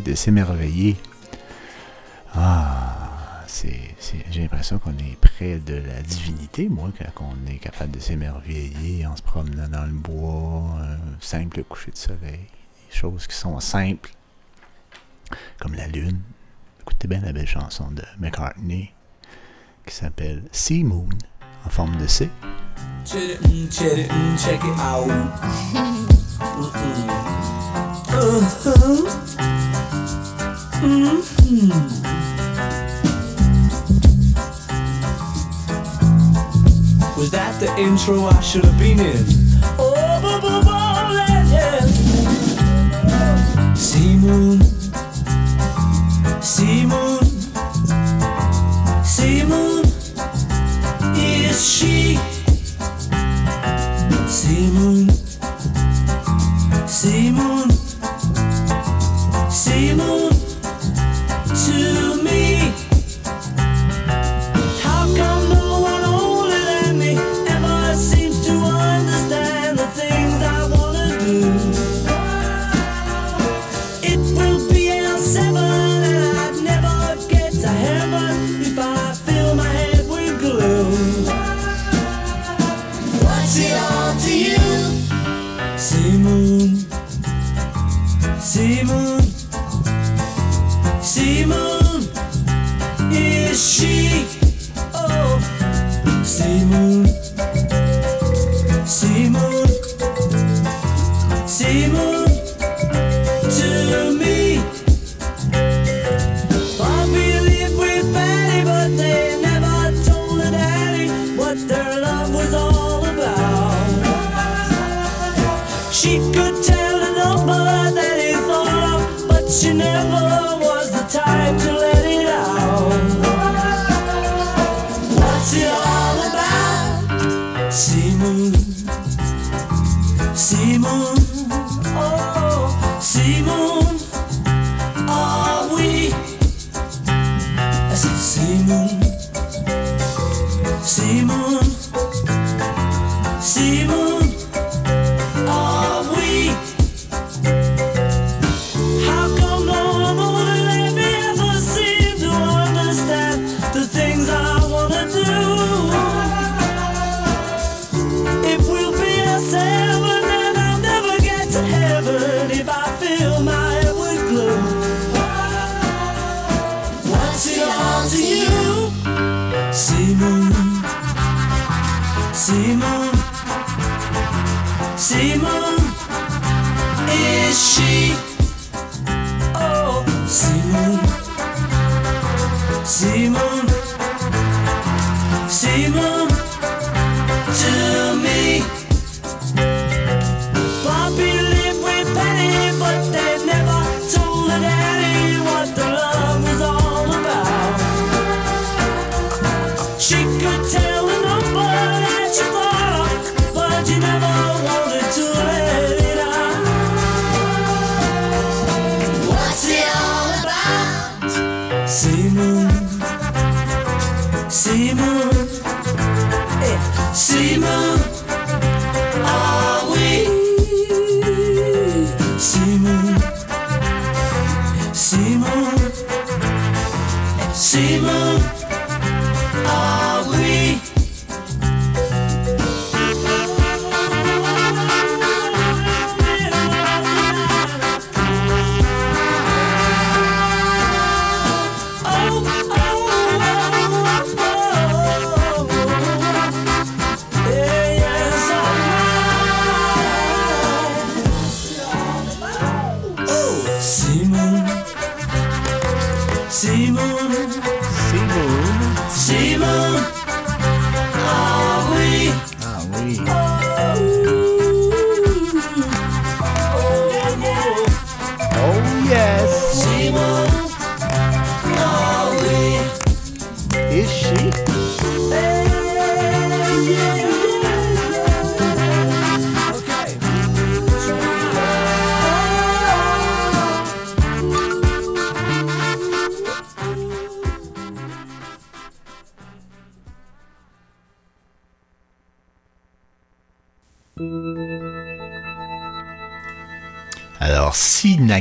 De 0.00 0.14
s'émerveiller. 0.14 0.96
Ah, 2.34 3.42
c'est, 3.46 3.94
j'ai 4.30 4.42
l'impression 4.42 4.78
qu'on 4.78 4.96
est 4.98 5.16
près 5.20 5.58
de 5.58 5.74
la 5.74 6.02
divinité, 6.02 6.68
moi, 6.68 6.90
quand 7.14 7.30
on 7.30 7.50
est 7.50 7.58
capable 7.58 7.92
de 7.92 8.00
s'émerveiller 8.00 9.06
en 9.06 9.16
se 9.16 9.22
promenant 9.22 9.68
dans 9.68 9.84
le 9.84 9.92
bois, 9.92 10.76
un 10.80 10.98
simple 11.20 11.62
coucher 11.64 11.92
de 11.92 11.96
soleil, 11.96 12.40
des 12.88 12.96
choses 12.96 13.26
qui 13.26 13.36
sont 13.36 13.60
simples, 13.60 14.10
comme 15.60 15.74
la 15.74 15.86
lune. 15.86 16.20
Écoutez 16.80 17.08
bien 17.08 17.20
la 17.20 17.32
belle 17.32 17.46
chanson 17.46 17.90
de 17.90 18.02
McCartney 18.18 18.92
qui 19.86 19.94
s'appelle 19.94 20.42
Sea 20.52 20.84
Moon, 20.84 21.08
en 21.64 21.70
forme 21.70 21.96
de 21.96 22.06
C. 22.06 22.28
Check 23.04 23.38
it, 23.44 23.70
check 23.70 23.98
it, 24.64 24.70
Hmm. 30.84 31.70
Was 37.16 37.30
that 37.30 37.58
the 37.60 37.74
intro 37.80 38.24
I 38.26 38.40
should 38.40 38.64
have 38.64 38.78
been 38.78 39.00
in? 39.00 39.24
Oh, 39.78 39.94
bo- 40.20 40.40
bo- 40.42 40.62
bo- 40.62 41.12
legend. 41.14 41.88
Sea 43.78 44.16
moon, 44.16 44.60
sea 46.42 46.84
moon. 46.86 47.13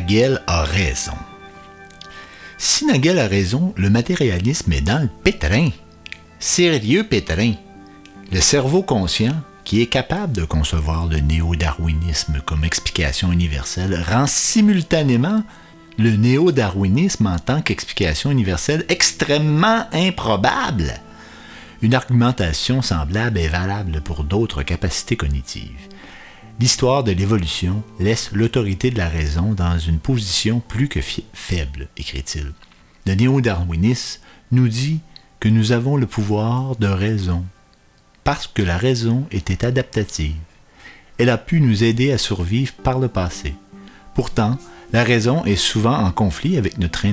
Nagel 0.04 0.42
a 0.48 0.64
raison. 0.64 1.16
Si 2.58 2.86
Nagel 2.86 3.20
a 3.20 3.28
raison, 3.28 3.74
le 3.78 3.90
matérialisme 3.90 4.74
est 4.74 4.82
dans 4.82 5.02
le 5.02 5.08
pétrin. 5.24 5.70
Sérieux 6.40 7.06
pétrin. 7.06 7.54
Le 8.30 8.42
cerveau 8.42 8.84
conscient, 8.84 9.34
qui 9.64 9.82
est 9.82 9.86
capable 9.88 10.34
de 10.34 10.44
concevoir 10.44 11.08
le 11.08 11.20
néo-darwinisme 11.20 12.42
comme 12.46 12.66
explication 12.66 13.32
universelle, 13.32 14.04
rend 14.06 14.28
simultanément 14.28 15.42
le 15.98 16.18
néo-darwinisme 16.18 17.28
en 17.28 17.40
tant 17.40 17.62
qu'explication 17.62 18.30
universelle 18.30 18.84
extrêmement 18.90 19.86
improbable. 19.94 20.96
Une 21.82 21.96
argumentation 21.96 22.82
semblable 22.82 23.38
est 23.38 23.48
valable 23.48 24.02
pour 24.02 24.26
d'autres 24.26 24.64
capacités 24.64 25.16
cognitives. 25.16 25.88
L'histoire 26.60 27.04
de 27.04 27.12
l'évolution 27.12 27.84
laisse 28.00 28.32
l'autorité 28.32 28.92
de 28.92 28.98
la 28.98 29.10
raison 29.10 29.54
dans 29.54 29.78
une 29.80 30.00
position 30.00 30.62
plus 30.68 30.88
que 30.88 31.02
faible, 31.02 31.90
écrit-il. 31.98 32.54
Le 33.06 33.16
néo-darwinisme 33.16 34.22
nous 34.52 34.68
dit 34.68 35.00
que 35.40 35.50
nous 35.50 35.72
avons 35.72 35.98
le 35.98 36.06
pouvoir 36.06 36.76
de 36.78 36.88
raison, 36.88 37.44
parce 38.24 38.48
que 38.48 38.62
la 38.62 38.78
raison 38.78 39.26
était 39.32 39.66
adaptative. 39.66 40.36
Elle 41.18 41.30
a 41.30 41.38
pu 41.38 41.60
nous 41.60 41.84
aider 41.84 42.12
à 42.12 42.18
survivre 42.18 42.74
par 42.84 43.00
le 43.00 43.08
passé. 43.08 43.56
Pourtant, 44.16 44.58
la 44.94 45.04
raison 45.04 45.44
est 45.46 45.56
souvent 45.56 45.98
en 45.98 46.12
conflit 46.12 46.58
avec 46.58 46.78
notre, 46.78 47.06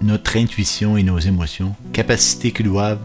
notre 0.00 0.36
intuition 0.36 0.96
et 0.96 1.02
nos 1.02 1.18
émotions, 1.18 1.76
capacités 1.92 2.50
qui 2.50 2.62
doivent 2.62 3.04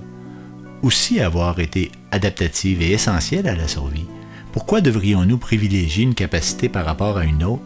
aussi 0.81 1.19
avoir 1.19 1.59
été 1.59 1.91
adaptatives 2.11 2.81
et 2.81 2.91
essentielles 2.91 3.47
à 3.47 3.55
la 3.55 3.67
survie. 3.67 4.07
Pourquoi 4.53 4.81
devrions-nous 4.81 5.37
privilégier 5.37 6.03
une 6.03 6.15
capacité 6.15 6.67
par 6.67 6.85
rapport 6.85 7.17
à 7.17 7.23
une 7.23 7.43
autre 7.43 7.63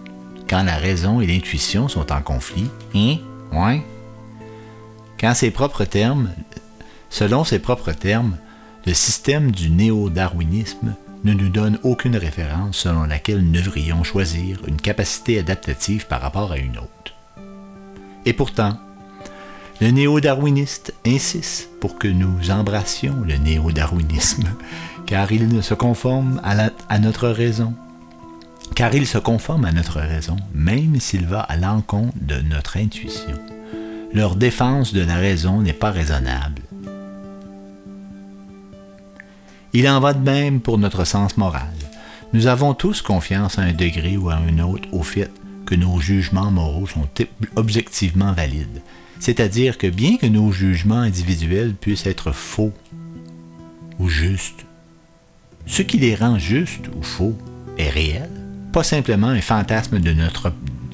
quand 0.48 0.64
la 0.64 0.78
raison 0.78 1.20
et 1.20 1.28
l'intuition 1.28 1.88
sont 1.88 2.12
en 2.12 2.22
conflit? 2.22 2.70
Hein? 2.94 3.18
Ouais? 3.52 3.82
Selon 7.10 7.44
ses 7.44 7.60
propres 7.60 7.92
termes, 7.94 8.38
le 8.86 8.94
système 8.94 9.52
du 9.52 9.72
néo-darwinisme 9.72 10.94
ne 11.24 11.34
nous 11.34 11.50
donne 11.50 11.80
aucune 11.82 12.18
référence 12.18 12.78
selon 12.78 13.06
laquelle 13.06 13.42
nous 13.42 13.54
devrions 13.54 14.04
choisir 14.04 14.60
une 14.68 14.80
capacité 14.80 15.40
adaptative 15.40 16.06
par 16.06 16.22
rapport 16.22 16.52
à 16.52 16.60
une 16.60 16.78
autre. 16.78 17.16
Et 18.26 18.34
pourtant, 18.34 18.78
le 19.82 19.90
néo-darwiniste 19.90 20.94
insiste 21.06 21.70
pour 21.82 21.98
que 21.98 22.08
nous 22.08 22.52
embrassions 22.52 23.16
le 23.26 23.38
néo-darwinisme, 23.38 24.48
car 25.06 25.32
il 25.32 25.48
ne 25.48 25.62
se 25.62 25.74
conforme 25.74 26.42
à, 26.44 26.70
à 26.90 27.00
notre 27.00 27.30
raison. 27.30 27.74
Car 28.74 28.94
il 28.96 29.08
se 29.08 29.18
conforme 29.18 29.66
à 29.66 29.72
notre 29.72 30.00
raison, 30.00 30.36
même 30.54 31.00
s'il 31.00 31.26
va 31.26 31.42
à 31.42 31.56
l'encontre 31.56 32.18
de 32.20 32.42
notre 32.42 32.78
intuition. 32.78 33.38
Leur 34.14 34.36
défense 34.36 34.94
de 34.94 35.02
la 35.02 35.16
raison 35.16 35.62
n'est 35.62 35.74
pas 35.74 35.92
raisonnable. 35.92 36.62
Il 39.74 39.88
en 39.90 40.00
va 40.00 40.14
de 40.14 40.24
même 40.24 40.62
pour 40.62 40.78
notre 40.78 41.04
sens 41.04 41.38
moral. 41.38 41.68
Nous 42.34 42.48
avons 42.48 42.74
tous 42.74 43.02
confiance 43.02 43.60
à 43.60 43.64
un 43.64 43.74
degré 43.74 44.18
ou 44.18 44.30
à 44.30 44.36
un 44.36 44.60
autre 44.60 44.88
au 44.92 45.04
fait 45.04 45.32
que 45.66 45.76
nos 45.76 46.00
jugements 46.00 46.52
moraux 46.52 46.88
sont 46.88 47.08
ob- 47.20 47.28
objectivement 47.56 48.34
valides. 48.34 48.82
C'est-à-dire 49.20 49.78
que 49.78 49.88
bien 49.88 50.18
que 50.18 50.26
nos 50.26 50.52
jugements 50.52 51.00
individuels 51.00 51.74
puissent 51.74 52.06
être 52.08 52.32
faux 52.32 52.74
ou 54.00 54.10
justes, 54.10 54.65
ce 55.66 55.82
qui 55.82 55.98
les 55.98 56.16
rend 56.16 56.38
justes 56.38 56.90
ou 56.98 57.02
faux 57.02 57.36
est 57.78 57.90
réel, 57.90 58.30
pas 58.72 58.84
simplement 58.84 59.28
un 59.28 59.42
fantasme 59.42 60.00
de 60.00 60.12
notre 60.14 60.54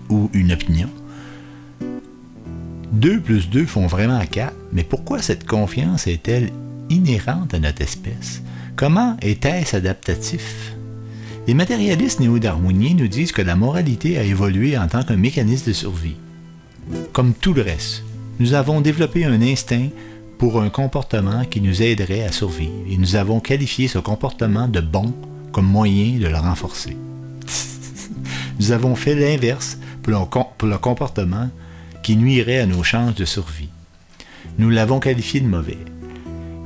ou 0.09 0.29
une 0.33 0.51
opinion. 0.51 0.89
2 2.91 3.21
plus 3.21 3.49
2 3.49 3.65
font 3.65 3.87
vraiment 3.87 4.23
4, 4.25 4.53
mais 4.73 4.83
pourquoi 4.83 5.21
cette 5.21 5.45
confiance 5.45 6.07
est-elle 6.07 6.51
inhérente 6.89 7.53
à 7.53 7.59
notre 7.59 7.81
espèce? 7.81 8.41
Comment 8.75 9.17
était-ce 9.21 9.77
adaptatif? 9.77 10.73
Les 11.47 11.53
matérialistes 11.53 12.19
néo-darwiniens 12.19 12.95
nous 12.95 13.07
disent 13.07 13.31
que 13.31 13.41
la 13.41 13.55
moralité 13.55 14.17
a 14.17 14.23
évolué 14.23 14.77
en 14.77 14.87
tant 14.87 15.03
qu'un 15.03 15.17
mécanisme 15.17 15.67
de 15.67 15.73
survie. 15.73 16.17
Comme 17.13 17.33
tout 17.33 17.53
le 17.53 17.61
reste, 17.61 18.03
nous 18.39 18.53
avons 18.53 18.81
développé 18.81 19.25
un 19.25 19.41
instinct 19.41 19.89
pour 20.41 20.59
un 20.59 20.71
comportement 20.71 21.45
qui 21.45 21.61
nous 21.61 21.83
aiderait 21.83 22.23
à 22.23 22.31
survivre 22.31 22.73
et 22.89 22.97
nous 22.97 23.15
avons 23.15 23.39
qualifié 23.39 23.87
ce 23.87 23.99
comportement 23.99 24.67
de 24.67 24.79
bon 24.79 25.13
comme 25.51 25.67
moyen 25.67 26.17
de 26.17 26.25
le 26.25 26.35
renforcer. 26.35 26.97
nous 28.59 28.71
avons 28.71 28.95
fait 28.95 29.13
l'inverse 29.13 29.77
pour 30.01 30.13
le, 30.63 30.77
comportement 30.79 31.47
qui 32.01 32.17
nuirait 32.17 32.57
à 32.57 32.65
nos 32.65 32.81
chances 32.81 33.13
de 33.13 33.23
survie. 33.23 33.69
Nous 34.57 34.71
l'avons 34.71 34.99
qualifié 34.99 35.41
de 35.41 35.47
mauvais. 35.47 35.77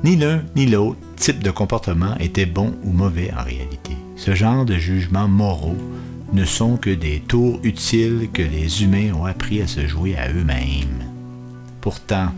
Ni 0.06 0.16
l'un 0.16 0.42
ni 0.56 0.68
l'autre 0.68 1.00
type 1.18 1.44
de 1.44 1.52
comportement 1.52 2.16
était 2.22 2.46
bon 2.46 2.74
ou 2.86 2.94
mauvais 2.94 3.34
en 3.38 3.44
réalité. 3.44 3.92
Ce 4.16 4.36
genre 4.36 4.64
de 4.64 4.76
jugements 4.76 5.28
moraux 5.28 5.76
ne 6.32 6.46
sont 6.46 6.78
que 6.78 6.92
des 6.92 7.20
tours 7.20 7.60
utiles 7.64 8.30
que 8.32 8.42
les 8.42 8.84
humains 8.84 9.14
ont 9.14 9.26
appris 9.26 9.62
à 9.62 9.68
se 9.68 9.86
jouer 9.86 10.16
à 10.16 10.32
eux-mêmes. 10.32 11.04
Pourtant, 11.82 12.32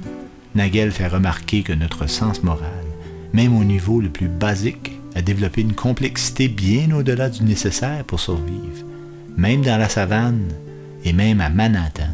Nagel 0.57 0.91
fait 0.91 1.07
remarquer 1.07 1.61
que 1.61 1.71
notre 1.71 2.07
sens 2.07 2.41
moral, 2.41 2.83
même 3.31 3.55
au 3.55 3.63
niveau 3.63 4.01
le 4.01 4.09
plus 4.09 4.27
basique, 4.27 4.91
a 5.13 5.21
développé 5.21 5.61
une 5.61 5.75
complexité 5.75 6.47
bien 6.47 6.91
au-delà 6.91 7.29
du 7.29 7.43
nécessaire 7.43 8.03
pour 8.03 8.19
survivre. 8.19 8.83
Même 9.37 9.61
dans 9.61 9.77
la 9.77 9.87
savane 9.87 10.51
et 11.05 11.13
même 11.13 11.41
à 11.41 11.49
Manhattan, 11.49 12.09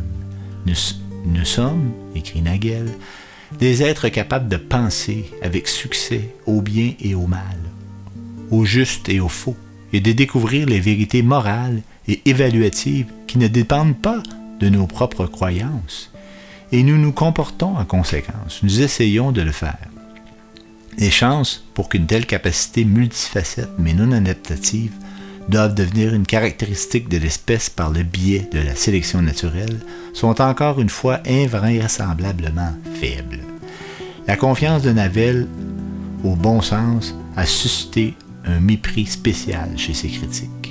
nous, 0.65 1.45
sommes, 1.45 1.93
écrit 2.15 2.41
Nagel, 2.41 2.89
des 3.59 3.81
êtres 3.81 4.09
capables 4.09 4.49
de 4.49 4.57
penser 4.57 5.31
avec 5.41 5.69
succès 5.69 6.35
au 6.45 6.61
bien 6.61 6.95
et 6.99 7.15
au 7.15 7.27
mal, 7.27 7.59
au 8.51 8.65
juste 8.65 9.07
et 9.07 9.21
au 9.21 9.29
faux, 9.29 9.55
et 9.93 10.01
de 10.01 10.11
découvrir 10.11 10.67
les 10.67 10.81
vérités 10.81 11.21
morales 11.21 11.81
et 12.09 12.21
évaluatives 12.25 13.07
qui 13.25 13.37
ne 13.37 13.47
dépendent 13.47 13.97
pas 14.01 14.21
de 14.59 14.67
nos 14.67 14.85
propres 14.85 15.27
croyances. 15.27 16.12
Et 16.73 16.81
nous 16.81 16.97
nous 16.97 17.11
comportons 17.11 17.77
en 17.77 17.85
conséquence. 17.85 18.61
Nous 18.63 18.81
essayons 18.81 19.31
de 19.31 19.43
le 19.43 19.51
faire. 19.51 19.77
Les 20.97 21.11
chances 21.11 21.63
pour 21.75 21.87
qu'une 21.87 22.07
telle 22.07 22.25
capacité 22.25 22.83
multifacette 22.83 23.69
mais 23.77 23.93
non 23.93 24.11
adaptative 24.11 24.91
doivent 25.49 25.75
devenir 25.75 26.15
une 26.15 26.25
caractéristique 26.25 27.09
de 27.09 27.17
l'espèce 27.17 27.69
par 27.69 27.91
le 27.91 28.01
biais 28.01 28.49
de 28.51 28.59
la 28.59 28.73
sélection 28.73 29.21
naturelle 29.21 29.81
sont 30.13 30.41
encore 30.41 30.79
une 30.79 30.89
fois 30.89 31.19
invraisemblablement 31.27 32.73
faibles. 32.99 33.41
La 34.25 34.35
confiance 34.35 34.81
de 34.81 34.91
Navel 34.91 35.47
au 36.23 36.35
bon 36.35 36.61
sens 36.61 37.13
a 37.35 37.45
suscité 37.45 38.15
un 38.45 38.59
mépris 38.59 39.05
spécial 39.05 39.69
chez 39.77 39.93
ses 39.93 40.07
critiques. 40.07 40.62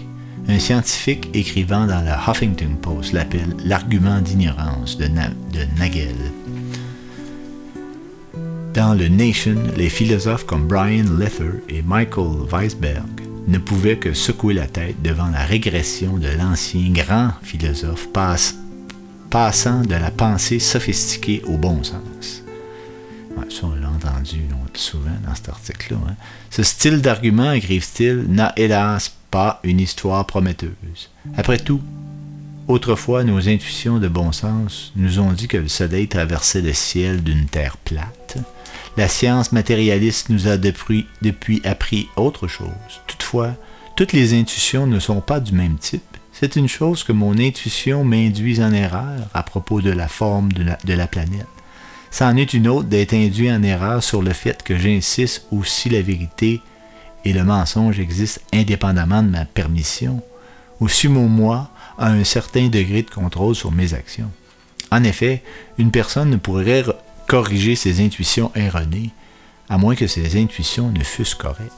Un 0.49 0.59
scientifique 0.59 1.29
écrivant 1.35 1.87
dans 1.87 2.01
le 2.03 2.11
Huffington 2.11 2.77
Post 2.81 3.13
l'appelle 3.13 3.57
l'argument 3.65 4.21
d'ignorance 4.21 4.99
de, 4.99 5.07
Na- 5.07 5.31
de 5.53 5.61
Nagel. 5.79 6.15
Dans 8.75 8.95
le 8.95 9.09
Nation, 9.09 9.57
les 9.77 9.89
philosophes 9.89 10.45
comme 10.47 10.67
Brian 10.67 11.05
Lether 11.19 11.63
et 11.69 11.83
Michael 11.83 12.47
Weisberg 12.51 13.03
ne 13.47 13.59
pouvaient 13.59 13.99
que 13.99 14.13
secouer 14.15 14.55
la 14.55 14.67
tête 14.67 15.01
devant 15.03 15.29
la 15.29 15.45
régression 15.45 16.17
de 16.17 16.29
l'ancien 16.29 16.91
grand 16.93 17.31
philosophe 17.43 18.09
passant 19.31 19.83
de 19.83 19.95
la 19.95 20.11
pensée 20.11 20.59
sophistiquée 20.59 21.43
au 21.47 21.57
bon 21.57 21.83
sens. 21.83 22.43
Ça, 23.49 23.67
on 23.67 23.75
l'a 23.75 23.89
entendu 23.91 24.41
souvent 24.75 25.11
dans 25.27 25.35
cet 25.35 25.51
article-là. 25.51 25.99
hein. 26.09 26.15
Ce 26.51 26.63
style 26.63 27.03
d'argument, 27.03 27.53
écrivent-ils, 27.53 28.25
n'a 28.29 28.55
hélas 28.57 29.13
pas 29.33 29.61
une 29.65 29.81
histoire 29.81 30.27
prometteuse. 30.27 31.11
Après 31.39 31.59
tout, 31.59 31.81
autrefois, 32.69 33.25
nos 33.25 33.49
intuitions 33.49 33.99
de 33.99 34.07
bon 34.07 34.31
sens 34.31 34.93
nous 34.95 35.19
ont 35.19 35.33
dit 35.33 35.49
que 35.49 35.57
le 35.57 35.69
soleil 35.69 36.07
traversait 36.07 36.61
le 36.61 36.75
ciel 36.75 37.23
d'une 37.25 37.47
terre 37.47 37.79
plate. 37.79 38.37
La 38.99 39.09
science 39.09 39.51
matérialiste 39.53 40.29
nous 40.29 40.49
a 40.49 40.59
depuis, 40.59 41.07
appris 41.65 42.09
autre 42.17 42.47
chose. 42.47 42.69
Toutefois, 43.07 43.55
toutes 43.97 44.13
les 44.13 44.39
intuitions 44.39 44.87
ne 44.87 44.99
sont 44.99 45.23
pas 45.23 45.41
du 45.41 45.53
même 45.53 45.79
type. 45.79 46.03
C'est 46.35 46.57
une 46.57 46.69
chose 46.69 47.03
que 47.03 47.13
mon 47.13 47.39
intuition 47.39 48.05
m'induise 48.05 48.61
en 48.61 48.73
erreur 48.73 49.29
à 49.33 49.43
propos 49.43 49.81
de 49.81 49.91
la 49.91 50.09
forme 50.09 50.53
de 50.53 50.63
la, 50.63 50.79
de 50.85 50.93
la 50.93 51.07
planète. 51.07 51.47
C'en 52.11 52.37
est 52.37 52.53
une 52.53 52.69
autre 52.69 52.89
d'être 52.89 53.15
induit 53.15 53.51
en 53.51 53.63
erreur 53.63 54.03
sur 54.03 54.21
le 54.21 54.35
fait 54.35 54.63
que 54.63 54.77
j'insiste 54.77 55.47
aussi 55.51 55.89
la 55.89 56.03
vérité 56.03 56.61
et 57.25 57.33
le 57.33 57.45
mensonge 57.45 58.01
existent 58.01 58.41
indépendamment 58.53 59.23
de 59.23 59.29
ma 59.29 59.45
permission, 59.45 60.23
ou 60.81 60.89
si 60.89 61.09
mon 61.09 61.29
moi 61.29 61.71
a 61.99 62.09
un 62.09 62.25
certain 62.25 62.69
degré 62.69 63.03
de 63.03 63.11
contrôle 63.11 63.55
sur 63.55 63.71
mes 63.71 63.95
actions. 63.95 64.31
En 64.91 65.05
effet, 65.05 65.43
une 65.79 65.91
personne 65.91 66.31
ne 66.31 66.37
pourrait 66.37 66.85
corriger 67.27 67.77
ses 67.77 68.05
intuitions 68.05 68.51
erronées, 68.55 69.11
à 69.69 69.79
moins 69.79 69.95
que 69.95 70.07
ses 70.07 70.41
intuitions 70.41 70.91
ne 70.91 71.03
fussent 71.03 71.35
correctes, 71.35 71.73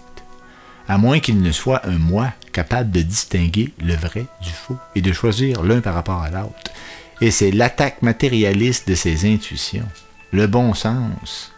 à 0.89 0.99
moins 0.99 1.21
qu'il 1.21 1.41
ne 1.41 1.53
soit 1.53 1.87
un 1.87 1.99
moi 1.99 2.33
capable 2.53 2.91
de 2.91 3.03
distinguer 3.03 3.73
le 3.81 3.95
vrai 3.95 4.27
du 4.43 4.51
faux 4.51 4.79
et 4.95 5.01
de 5.01 5.13
choisir 5.13 5.63
l'un 5.63 5.81
par 5.81 5.95
rapport 5.95 6.23
à 6.23 6.31
l'autre. 6.31 6.73
Et 7.21 7.31
c'est 7.31 7.53
l'attaque 7.53 8.03
matérialiste 8.03 8.89
de 8.89 8.95
ses 8.95 9.33
intuitions, 9.33 9.89
le 10.33 10.47
bon 10.47 10.75
sens, 10.75 11.53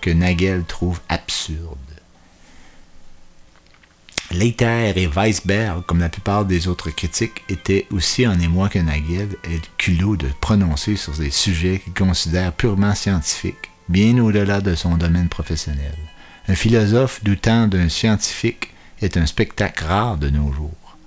que 0.00 0.10
Nagel 0.10 0.64
trouve 0.64 1.00
absurde. 1.08 1.78
Leiter 4.34 4.92
et 4.96 5.06
Weisberg, 5.06 5.84
comme 5.86 6.00
la 6.00 6.08
plupart 6.08 6.44
des 6.44 6.66
autres 6.66 6.90
critiques, 6.90 7.42
étaient 7.48 7.86
aussi 7.90 8.26
en 8.26 8.38
émoi 8.40 8.68
que 8.68 8.80
Nagel 8.80 9.28
et 9.44 9.54
le 9.54 9.60
culot 9.78 10.16
de 10.16 10.26
prononcer 10.40 10.96
sur 10.96 11.12
des 11.12 11.30
sujets 11.30 11.80
qu'il 11.82 11.94
considère 11.94 12.52
purement 12.52 12.94
scientifiques, 12.94 13.70
bien 13.88 14.18
au-delà 14.18 14.60
de 14.60 14.74
son 14.74 14.96
domaine 14.96 15.28
professionnel. 15.28 15.94
Un 16.48 16.56
philosophe 16.56 17.22
doutant 17.22 17.68
d'un 17.68 17.88
scientifique 17.88 18.70
est 19.00 19.16
un 19.16 19.26
spectacle 19.26 19.84
rare 19.84 20.18
de 20.18 20.30
nos 20.30 20.52
jours. 20.52 20.98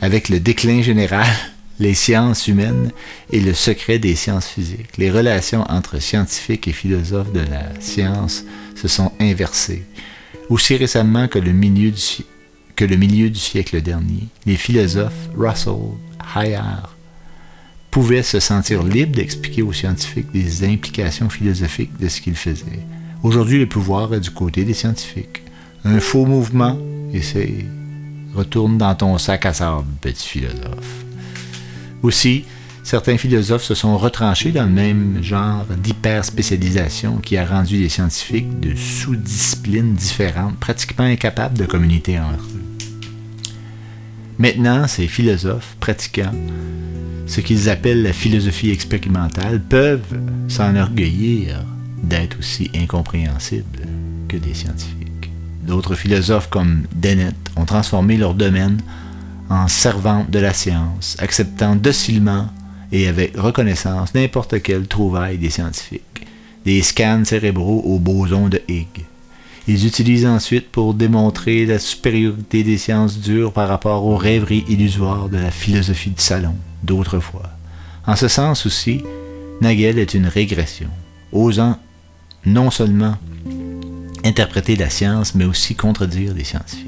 Avec 0.00 0.28
le 0.30 0.40
déclin 0.40 0.80
général, 0.80 1.26
les 1.78 1.94
sciences 1.94 2.48
humaines 2.48 2.90
et 3.32 3.40
le 3.40 3.52
secret 3.52 3.98
des 3.98 4.14
sciences 4.14 4.48
physiques, 4.48 4.96
les 4.96 5.10
relations 5.10 5.70
entre 5.70 6.00
scientifiques 6.00 6.68
et 6.68 6.72
philosophes 6.72 7.32
de 7.32 7.40
la 7.40 7.78
science 7.80 8.44
se 8.74 8.88
sont 8.88 9.12
inversées. 9.20 9.84
Aussi 10.48 10.76
récemment 10.76 11.28
que 11.28 11.38
le 11.38 11.52
milieu 11.52 11.90
du, 11.90 12.00
que 12.76 12.84
le 12.84 12.96
milieu 12.96 13.30
du 13.30 13.40
siècle 13.40 13.80
dernier, 13.80 14.28
les 14.44 14.56
philosophes 14.56 15.30
Russell, 15.36 15.96
Hayard 16.34 16.94
pouvaient 17.90 18.22
se 18.22 18.38
sentir 18.38 18.82
libres 18.82 19.16
d'expliquer 19.16 19.62
aux 19.62 19.72
scientifiques 19.72 20.30
des 20.30 20.64
implications 20.64 21.30
philosophiques 21.30 21.98
de 21.98 22.08
ce 22.08 22.20
qu'ils 22.20 22.36
faisaient. 22.36 22.84
Aujourd'hui, 23.22 23.58
le 23.58 23.66
pouvoir 23.66 24.12
est 24.12 24.20
du 24.20 24.30
côté 24.30 24.64
des 24.64 24.74
scientifiques. 24.74 25.42
Un 25.84 26.00
faux 26.00 26.26
mouvement, 26.26 26.78
et 27.14 27.22
c'est 27.22 27.64
retourne 28.34 28.76
dans 28.76 28.94
ton 28.94 29.16
sac 29.16 29.46
à 29.46 29.54
sable, 29.54 29.86
petit 30.02 30.28
philosophe. 30.28 31.04
Aussi, 32.02 32.44
certains 32.82 33.16
philosophes 33.16 33.64
se 33.64 33.74
sont 33.74 33.96
retranchés 33.96 34.52
dans 34.52 34.66
le 34.66 34.70
même 34.70 35.22
genre 35.22 35.64
d'hyper-spécialisation 35.82 37.16
qui 37.16 37.38
a 37.38 37.46
rendu 37.46 37.78
les 37.78 37.88
scientifiques 37.88 38.60
de 38.60 38.76
sous-disciplines 38.76 39.94
différentes, 39.94 40.58
pratiquement 40.58 41.06
incapables 41.06 41.56
de 41.56 41.64
communiquer 41.64 42.20
entre 42.20 42.44
eux. 42.44 42.55
Maintenant, 44.38 44.86
ces 44.86 45.06
philosophes 45.06 45.76
pratiquants, 45.80 46.34
ce 47.26 47.40
qu'ils 47.40 47.68
appellent 47.70 48.02
la 48.02 48.12
philosophie 48.12 48.70
expérimentale, 48.70 49.60
peuvent 49.60 50.18
s'enorgueillir 50.48 51.64
d'être 52.02 52.38
aussi 52.38 52.70
incompréhensibles 52.74 53.80
que 54.28 54.36
des 54.36 54.54
scientifiques. 54.54 55.30
D'autres 55.66 55.94
philosophes 55.94 56.48
comme 56.48 56.84
Dennett 56.94 57.34
ont 57.56 57.64
transformé 57.64 58.16
leur 58.16 58.34
domaine 58.34 58.80
en 59.48 59.68
servantes 59.68 60.30
de 60.30 60.38
la 60.38 60.52
science, 60.52 61.16
acceptant 61.18 61.74
docilement 61.74 62.48
et 62.92 63.08
avec 63.08 63.36
reconnaissance 63.36 64.14
n'importe 64.14 64.62
quelle 64.62 64.86
trouvaille 64.86 65.38
des 65.38 65.50
scientifiques, 65.50 66.26
des 66.64 66.82
scans 66.82 67.24
cérébraux 67.24 67.82
au 67.84 67.98
boson 67.98 68.48
de 68.48 68.60
Higgs. 68.68 69.06
Ils 69.68 69.86
utilisent 69.86 70.26
ensuite 70.26 70.70
pour 70.70 70.94
démontrer 70.94 71.66
la 71.66 71.80
supériorité 71.80 72.62
des 72.62 72.78
sciences 72.78 73.18
dures 73.18 73.52
par 73.52 73.68
rapport 73.68 74.04
aux 74.04 74.16
rêveries 74.16 74.64
illusoires 74.68 75.28
de 75.28 75.38
la 75.38 75.50
philosophie 75.50 76.10
du 76.10 76.22
salon 76.22 76.54
d'autrefois. 76.84 77.50
En 78.06 78.14
ce 78.14 78.28
sens 78.28 78.64
aussi, 78.64 79.02
Nagel 79.60 79.98
est 79.98 80.14
une 80.14 80.28
régression, 80.28 80.88
osant 81.32 81.78
non 82.44 82.70
seulement 82.70 83.16
interpréter 84.24 84.76
la 84.76 84.90
science, 84.90 85.34
mais 85.34 85.44
aussi 85.44 85.74
contredire 85.74 86.32
les 86.32 86.44
scientifiques. 86.44 86.86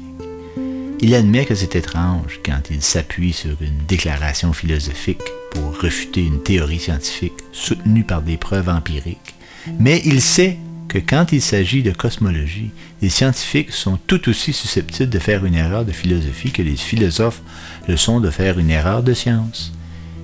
Il 1.01 1.15
admet 1.15 1.45
que 1.45 1.55
c'est 1.55 1.75
étrange 1.75 2.39
quand 2.45 2.61
il 2.69 2.81
s'appuie 2.81 3.33
sur 3.33 3.61
une 3.61 3.85
déclaration 3.87 4.53
philosophique 4.53 5.23
pour 5.51 5.81
refuter 5.81 6.25
une 6.25 6.43
théorie 6.43 6.79
scientifique 6.79 7.33
soutenue 7.51 8.03
par 8.03 8.21
des 8.21 8.37
preuves 8.37 8.69
empiriques, 8.69 9.35
mais 9.79 10.01
il 10.05 10.21
sait 10.21 10.57
que 10.89 10.97
quand 10.97 11.31
il 11.31 11.41
s'agit 11.41 11.83
de 11.83 11.91
cosmologie, 11.91 12.71
les 13.01 13.09
scientifiques 13.09 13.71
sont 13.71 13.97
tout 14.07 14.27
aussi 14.27 14.51
susceptibles 14.51 15.09
de 15.09 15.19
faire 15.19 15.45
une 15.45 15.55
erreur 15.55 15.85
de 15.85 15.91
philosophie 15.91 16.51
que 16.51 16.63
les 16.63 16.75
philosophes 16.75 17.41
le 17.87 17.95
sont 17.95 18.19
de 18.19 18.29
faire 18.29 18.59
une 18.59 18.71
erreur 18.71 19.03
de 19.03 19.13
science. 19.13 19.71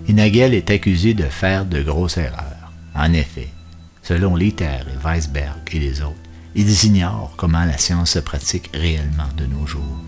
Et 0.09 0.13
Nagel 0.13 0.53
est 0.53 0.69
accusé 0.71 1.13
de 1.13 1.23
faire 1.23 1.65
de 1.65 1.81
grosses 1.81 2.17
erreurs. 2.17 2.71
En 2.95 3.13
effet, 3.13 3.47
selon 4.01 4.35
Litter 4.35 4.65
et 4.65 5.07
Weisberg 5.07 5.57
et 5.71 5.79
les 5.79 6.01
autres, 6.01 6.15
ils 6.55 6.85
ignorent 6.85 7.33
comment 7.37 7.63
la 7.65 7.77
science 7.77 8.11
se 8.11 8.19
pratique 8.19 8.69
réellement 8.73 9.29
de 9.37 9.45
nos 9.45 9.67
jours. 9.67 9.99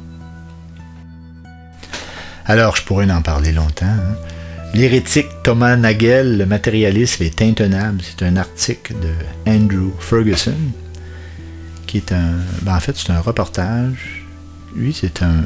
Alors, 2.46 2.76
je 2.78 2.84
pourrais 2.84 3.10
en 3.12 3.22
parler 3.22 3.52
longtemps. 3.52 3.86
hein. 3.86 4.16
L'hérétique 4.73 5.27
Thomas 5.44 5.76
Nagel, 5.76 6.38
le 6.38 6.45
matérialisme 6.45 7.23
est 7.23 7.41
intenable. 7.41 8.02
C'est 8.03 8.26
un 8.26 8.35
article 8.38 8.94
de 8.99 9.52
Andrew 9.52 9.91
Ferguson, 9.99 10.57
qui 11.88 11.98
est 11.98 12.11
un. 12.11 12.34
ben, 12.61 12.76
en 12.76 12.80
fait, 12.80 12.95
c'est 12.95 13.11
un 13.11 13.19
reportage. 13.19 14.26
Lui, 14.76 14.94
c'est 14.94 15.23
un, 15.23 15.45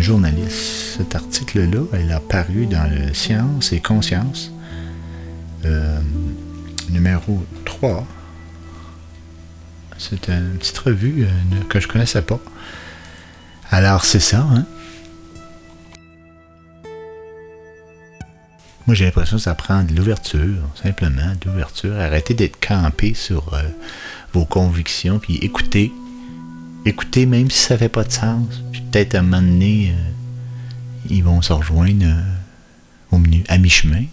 journaliste. 0.00 0.96
Cet 0.98 1.14
article-là, 1.14 1.82
il 2.02 2.12
a 2.12 2.20
paru 2.20 2.66
dans 2.66 2.90
le 2.90 3.14
Science 3.14 3.72
et 3.72 3.80
Conscience, 3.80 4.52
euh, 5.64 5.98
numéro 6.90 7.44
3. 7.64 8.06
C'est 9.98 10.28
une 10.28 10.56
petite 10.58 10.78
revue 10.78 11.24
euh, 11.24 11.28
que 11.68 11.80
je 11.80 11.88
connaissais 11.88 12.22
pas. 12.22 12.40
Alors, 13.70 14.04
c'est 14.04 14.20
ça, 14.20 14.46
hein? 14.52 14.66
Moi, 18.90 18.96
j'ai 18.96 19.04
l'impression 19.04 19.36
que 19.36 19.42
ça 19.44 19.54
prend 19.54 19.84
de 19.84 19.94
l'ouverture, 19.94 20.58
simplement, 20.82 21.36
de 21.40 21.48
l'ouverture. 21.48 21.94
Arrêtez 21.94 22.34
d'être 22.34 22.58
campé 22.58 23.14
sur 23.14 23.54
euh, 23.54 23.62
vos 24.32 24.44
convictions, 24.44 25.20
puis 25.20 25.36
écoutez. 25.36 25.92
Écoutez, 26.84 27.24
même 27.24 27.52
si 27.52 27.60
ça 27.60 27.78
fait 27.78 27.88
pas 27.88 28.02
de 28.02 28.10
sens. 28.10 28.48
Puis 28.72 28.80
peut-être 28.80 29.14
à 29.14 29.20
un 29.20 29.22
moment 29.22 29.42
donné, 29.42 29.94
euh, 29.94 30.10
ils 31.08 31.22
vont 31.22 31.40
se 31.40 31.52
rejoindre 31.52 32.04
euh, 32.04 32.20
au 33.12 33.18
milieu, 33.18 33.44
à 33.46 33.58
mi-chemin. 33.58 34.06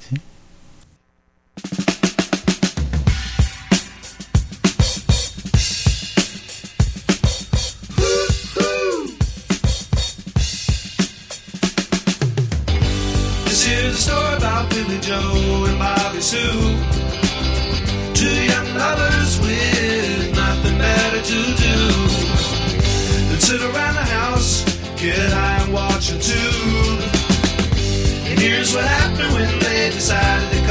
Here's 28.67 28.75
what 28.75 28.85
happened 28.85 29.33
when 29.33 29.59
they 29.59 29.89
decided 29.91 30.66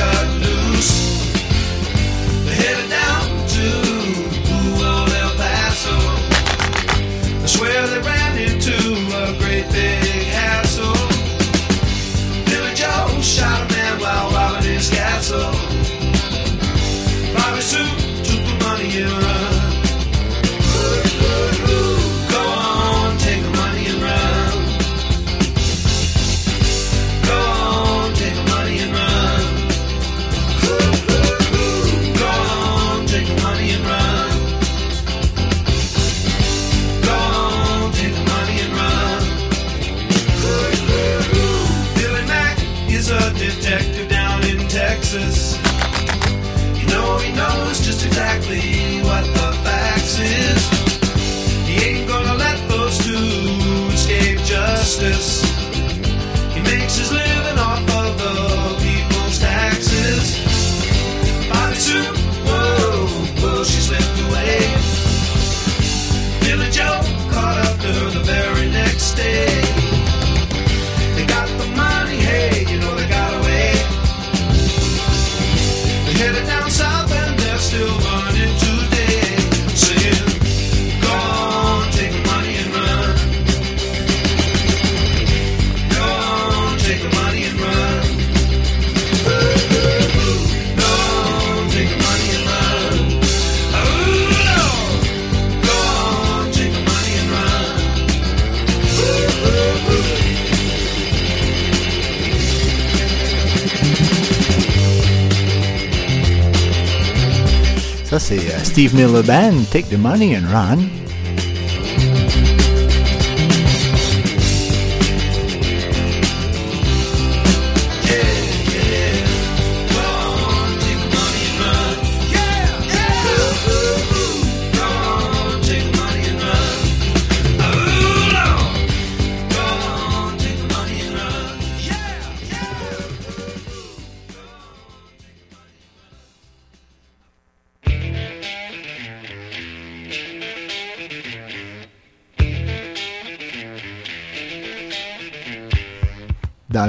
C'est 108.28 108.39
euh, 108.39 108.65
Steve 108.65 108.93
Miller 108.97 109.23
Band, 109.23 109.53
Take 109.70 109.86
the 109.89 109.97
Money 109.97 110.36
and 110.36 110.51
Run. 110.53 110.78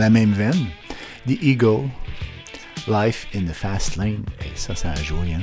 la 0.08 0.12
même 0.12 0.32
veine, 0.32 0.68
The 1.28 1.38
Eagle, 1.42 1.90
Life 2.88 3.28
in 3.36 3.42
the 3.42 3.52
Fast 3.52 3.98
Lane. 3.98 4.24
Et 4.40 4.56
ça, 4.56 4.74
ça 4.74 4.92
a 4.92 5.04
joué, 5.04 5.34
hein? 5.34 5.42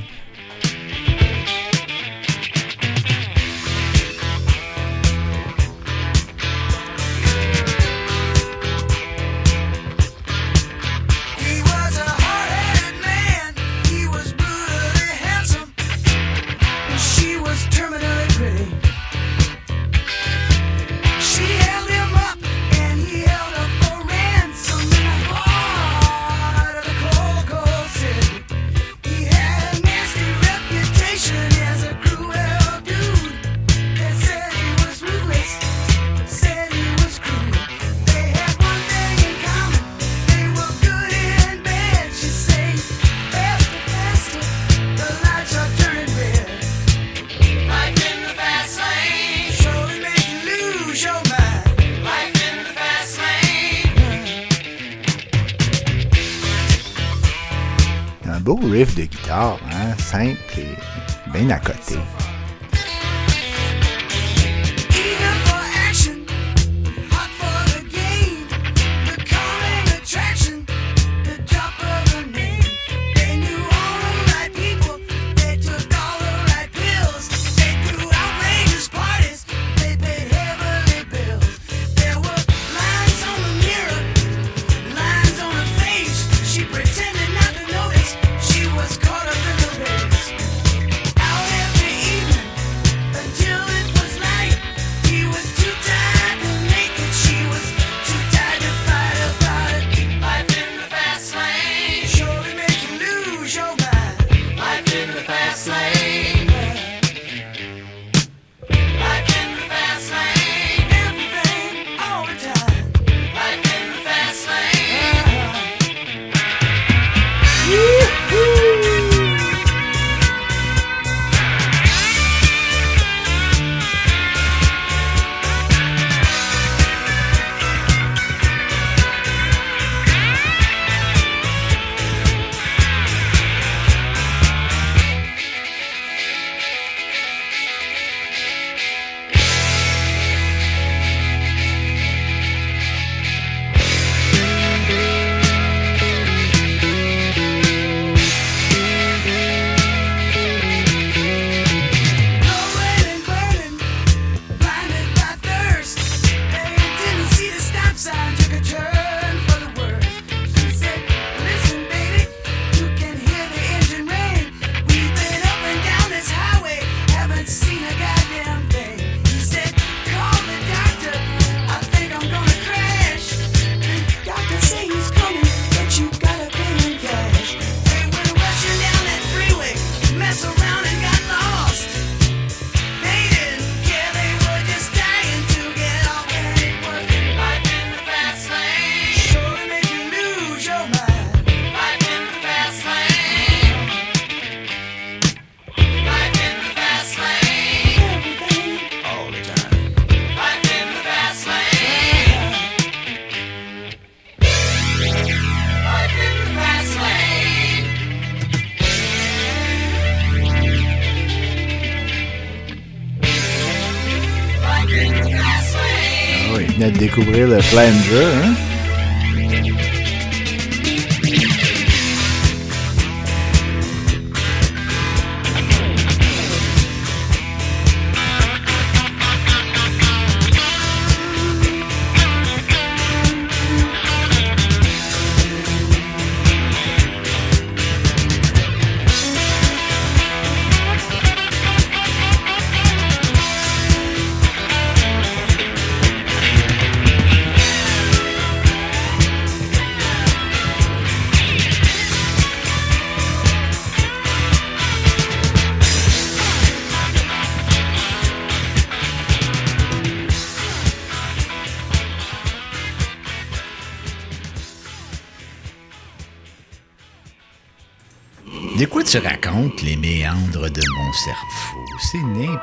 flanger. 217.63 218.33
Hein? 218.43 218.54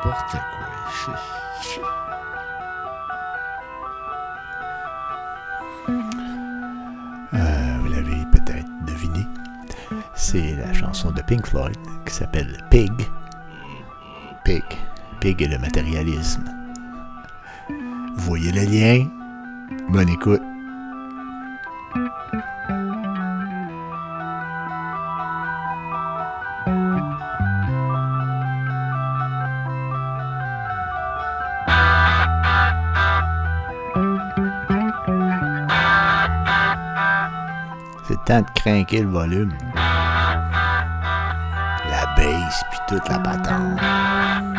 n'importe 0.03 0.31
quoi. 0.31 1.15
Euh, 7.33 7.77
vous 7.81 7.87
l'avez 7.89 8.25
peut-être 8.31 8.67
deviné, 8.85 9.25
c'est 10.15 10.55
la 10.55 10.73
chanson 10.73 11.11
de 11.11 11.21
Pink 11.21 11.45
Floyd 11.47 11.77
qui 12.05 12.13
s'appelle 12.13 12.57
Pig. 12.69 12.91
Pig. 14.43 14.63
Pig 15.19 15.41
et 15.41 15.47
le 15.47 15.59
matérialisme. 15.59 16.43
Vous 17.69 18.25
voyez 18.25 18.51
le 18.51 18.61
lien? 18.61 19.07
Bonne 19.89 20.09
écoute. 20.09 20.41
Le 38.99 39.07
volume. 39.07 39.53
La 41.89 42.05
bass, 42.17 42.63
puis 42.69 42.79
toute 42.89 43.07
la 43.07 43.19
patente. 43.19 44.50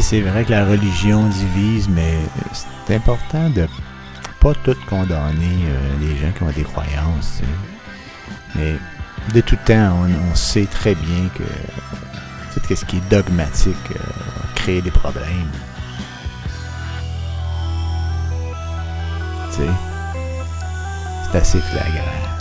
C'est 0.00 0.20
vrai 0.20 0.44
que 0.44 0.50
la 0.50 0.64
religion 0.64 1.26
divise, 1.28 1.88
mais 1.88 2.18
c'est 2.52 2.94
important 2.94 3.48
de 3.50 3.66
pas 4.40 4.52
tout 4.64 4.76
condamner 4.88 5.58
euh, 5.64 5.94
les 6.00 6.16
gens 6.16 6.32
qui 6.32 6.42
ont 6.42 6.50
des 6.50 6.64
croyances. 6.64 7.40
Mais 8.54 8.76
de 9.34 9.40
tout 9.40 9.56
temps, 9.64 9.96
on, 10.30 10.34
sait 10.34 10.66
très 10.66 10.94
bien 10.94 11.28
que 11.34 11.42
tout 12.60 12.74
ce 12.74 12.84
qui 12.84 12.98
est 12.98 13.10
dogmatique 13.10 13.74
euh, 13.92 13.98
crée 14.54 14.82
des 14.82 14.90
problèmes. 14.90 15.50
C'est 19.50 21.38
assez 21.38 21.60
flagrant. 21.60 22.35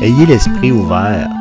Ayez 0.00 0.26
l'esprit 0.26 0.70
ouvert. 0.70 1.37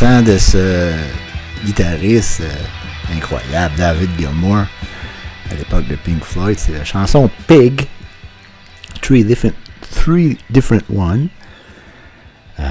De 0.00 0.38
ce 0.38 0.94
guitariste 1.62 2.40
euh, 2.40 3.14
incroyable, 3.14 3.74
David 3.76 4.08
Gilmour, 4.18 4.64
à 5.50 5.54
l'époque 5.54 5.86
de 5.88 5.96
Pink 5.96 6.24
Floyd. 6.24 6.58
C'est 6.58 6.72
la 6.72 6.84
chanson 6.84 7.28
Pig, 7.46 7.86
Three 9.02 9.24
Different, 9.24 9.52
three 9.94 10.38
different 10.48 10.84
One. 10.88 11.28
Euh, 12.58 12.62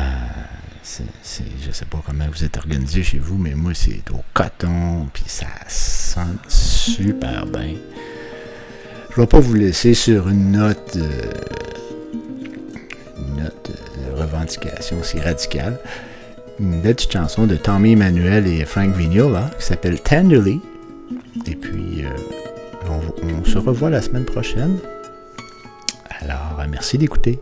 je 0.83 1.71
sais 1.71 1.85
pas 1.85 2.01
comment 2.03 2.25
vous 2.31 2.43
êtes 2.43 2.57
organisé 2.57 3.03
chez 3.03 3.19
vous, 3.19 3.37
mais 3.37 3.53
moi 3.53 3.73
c'est 3.75 4.01
au 4.11 4.23
coton, 4.33 5.07
puis 5.13 5.25
ça 5.27 5.45
sonne 5.67 6.39
super 6.47 7.45
bien. 7.45 7.75
Je 9.11 9.21
vais 9.21 9.27
pas 9.27 9.39
vous 9.39 9.53
laisser 9.53 9.93
sur 9.93 10.29
une 10.29 10.53
note, 10.53 10.95
euh, 10.95 11.31
une 13.19 13.43
note 13.43 13.71
de 13.71 14.19
revendication 14.19 14.99
aussi 14.99 15.19
radicale. 15.19 15.77
Une 16.59 16.81
belle 16.81 16.95
petite 16.95 17.13
chanson 17.13 17.47
de 17.47 17.55
Tommy 17.55 17.93
Emmanuel 17.93 18.45
et 18.45 18.65
Frank 18.65 18.93
Vignola 18.93 19.49
qui 19.57 19.65
s'appelle 19.65 20.01
Tenderly. 20.01 20.59
Et 21.47 21.55
puis, 21.55 22.03
euh, 22.03 22.09
on, 22.89 23.25
on 23.27 23.45
se 23.45 23.57
revoit 23.57 23.89
la 23.89 24.01
semaine 24.01 24.25
prochaine. 24.25 24.77
Alors, 26.21 26.59
euh, 26.59 26.65
merci 26.69 26.97
d'écouter. 26.97 27.39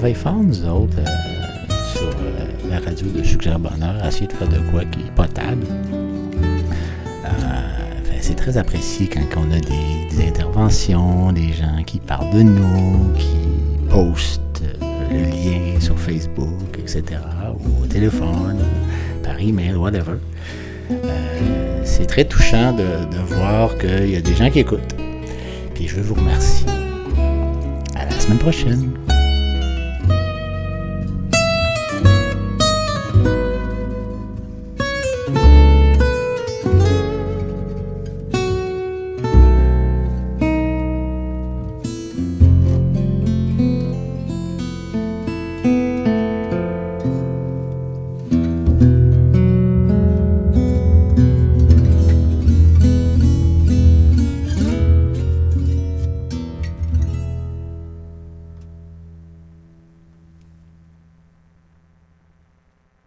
Travaille 0.00 0.14
fort, 0.14 0.42
nous 0.42 0.64
autres, 0.64 0.96
euh, 0.98 1.74
sur 1.92 2.08
euh, 2.08 2.70
la 2.70 2.78
radio 2.78 3.06
de 3.06 3.22
Suggère 3.22 3.58
Bonheur, 3.58 4.02
à 4.02 4.08
essayer 4.08 4.26
de 4.28 4.32
faire 4.32 4.48
de 4.48 4.56
quoi 4.70 4.82
qui 4.86 5.00
est 5.00 5.14
potable. 5.14 5.66
Euh, 7.26 7.28
c'est 8.18 8.34
très 8.34 8.56
apprécié 8.56 9.08
quand 9.08 9.20
on 9.36 9.52
a 9.52 9.60
des, 9.60 10.26
interventions, 10.26 11.32
des 11.32 11.52
gens 11.52 11.82
qui 11.84 11.98
parlent 11.98 12.32
de 12.32 12.40
nous, 12.40 13.12
qui 13.12 13.36
postent 13.90 14.62
le 15.12 15.18
lien 15.18 15.78
sur 15.80 15.98
Facebook, 15.98 16.78
etc., 16.78 17.02
ou 17.58 17.84
au 17.84 17.86
téléphone, 17.86 18.56
ou 18.58 19.22
par 19.22 19.38
email, 19.38 19.74
whatever. 19.74 20.16
C'est 21.84 22.06
très 22.06 22.24
touchant 22.24 22.72
de, 22.72 23.04
de 23.14 23.22
voir 23.34 23.76
qu'il 23.76 24.08
y 24.08 24.16
a 24.16 24.22
des 24.22 24.34
gens 24.34 24.48
qui 24.48 24.60
écoutent. 24.60 24.96
Puis 25.74 25.88
je 25.88 26.00
vous 26.00 26.14
remercier. 26.14 26.66
À 27.94 28.06
la 28.06 28.18
semaine 28.18 28.38
prochaine. 28.38 28.92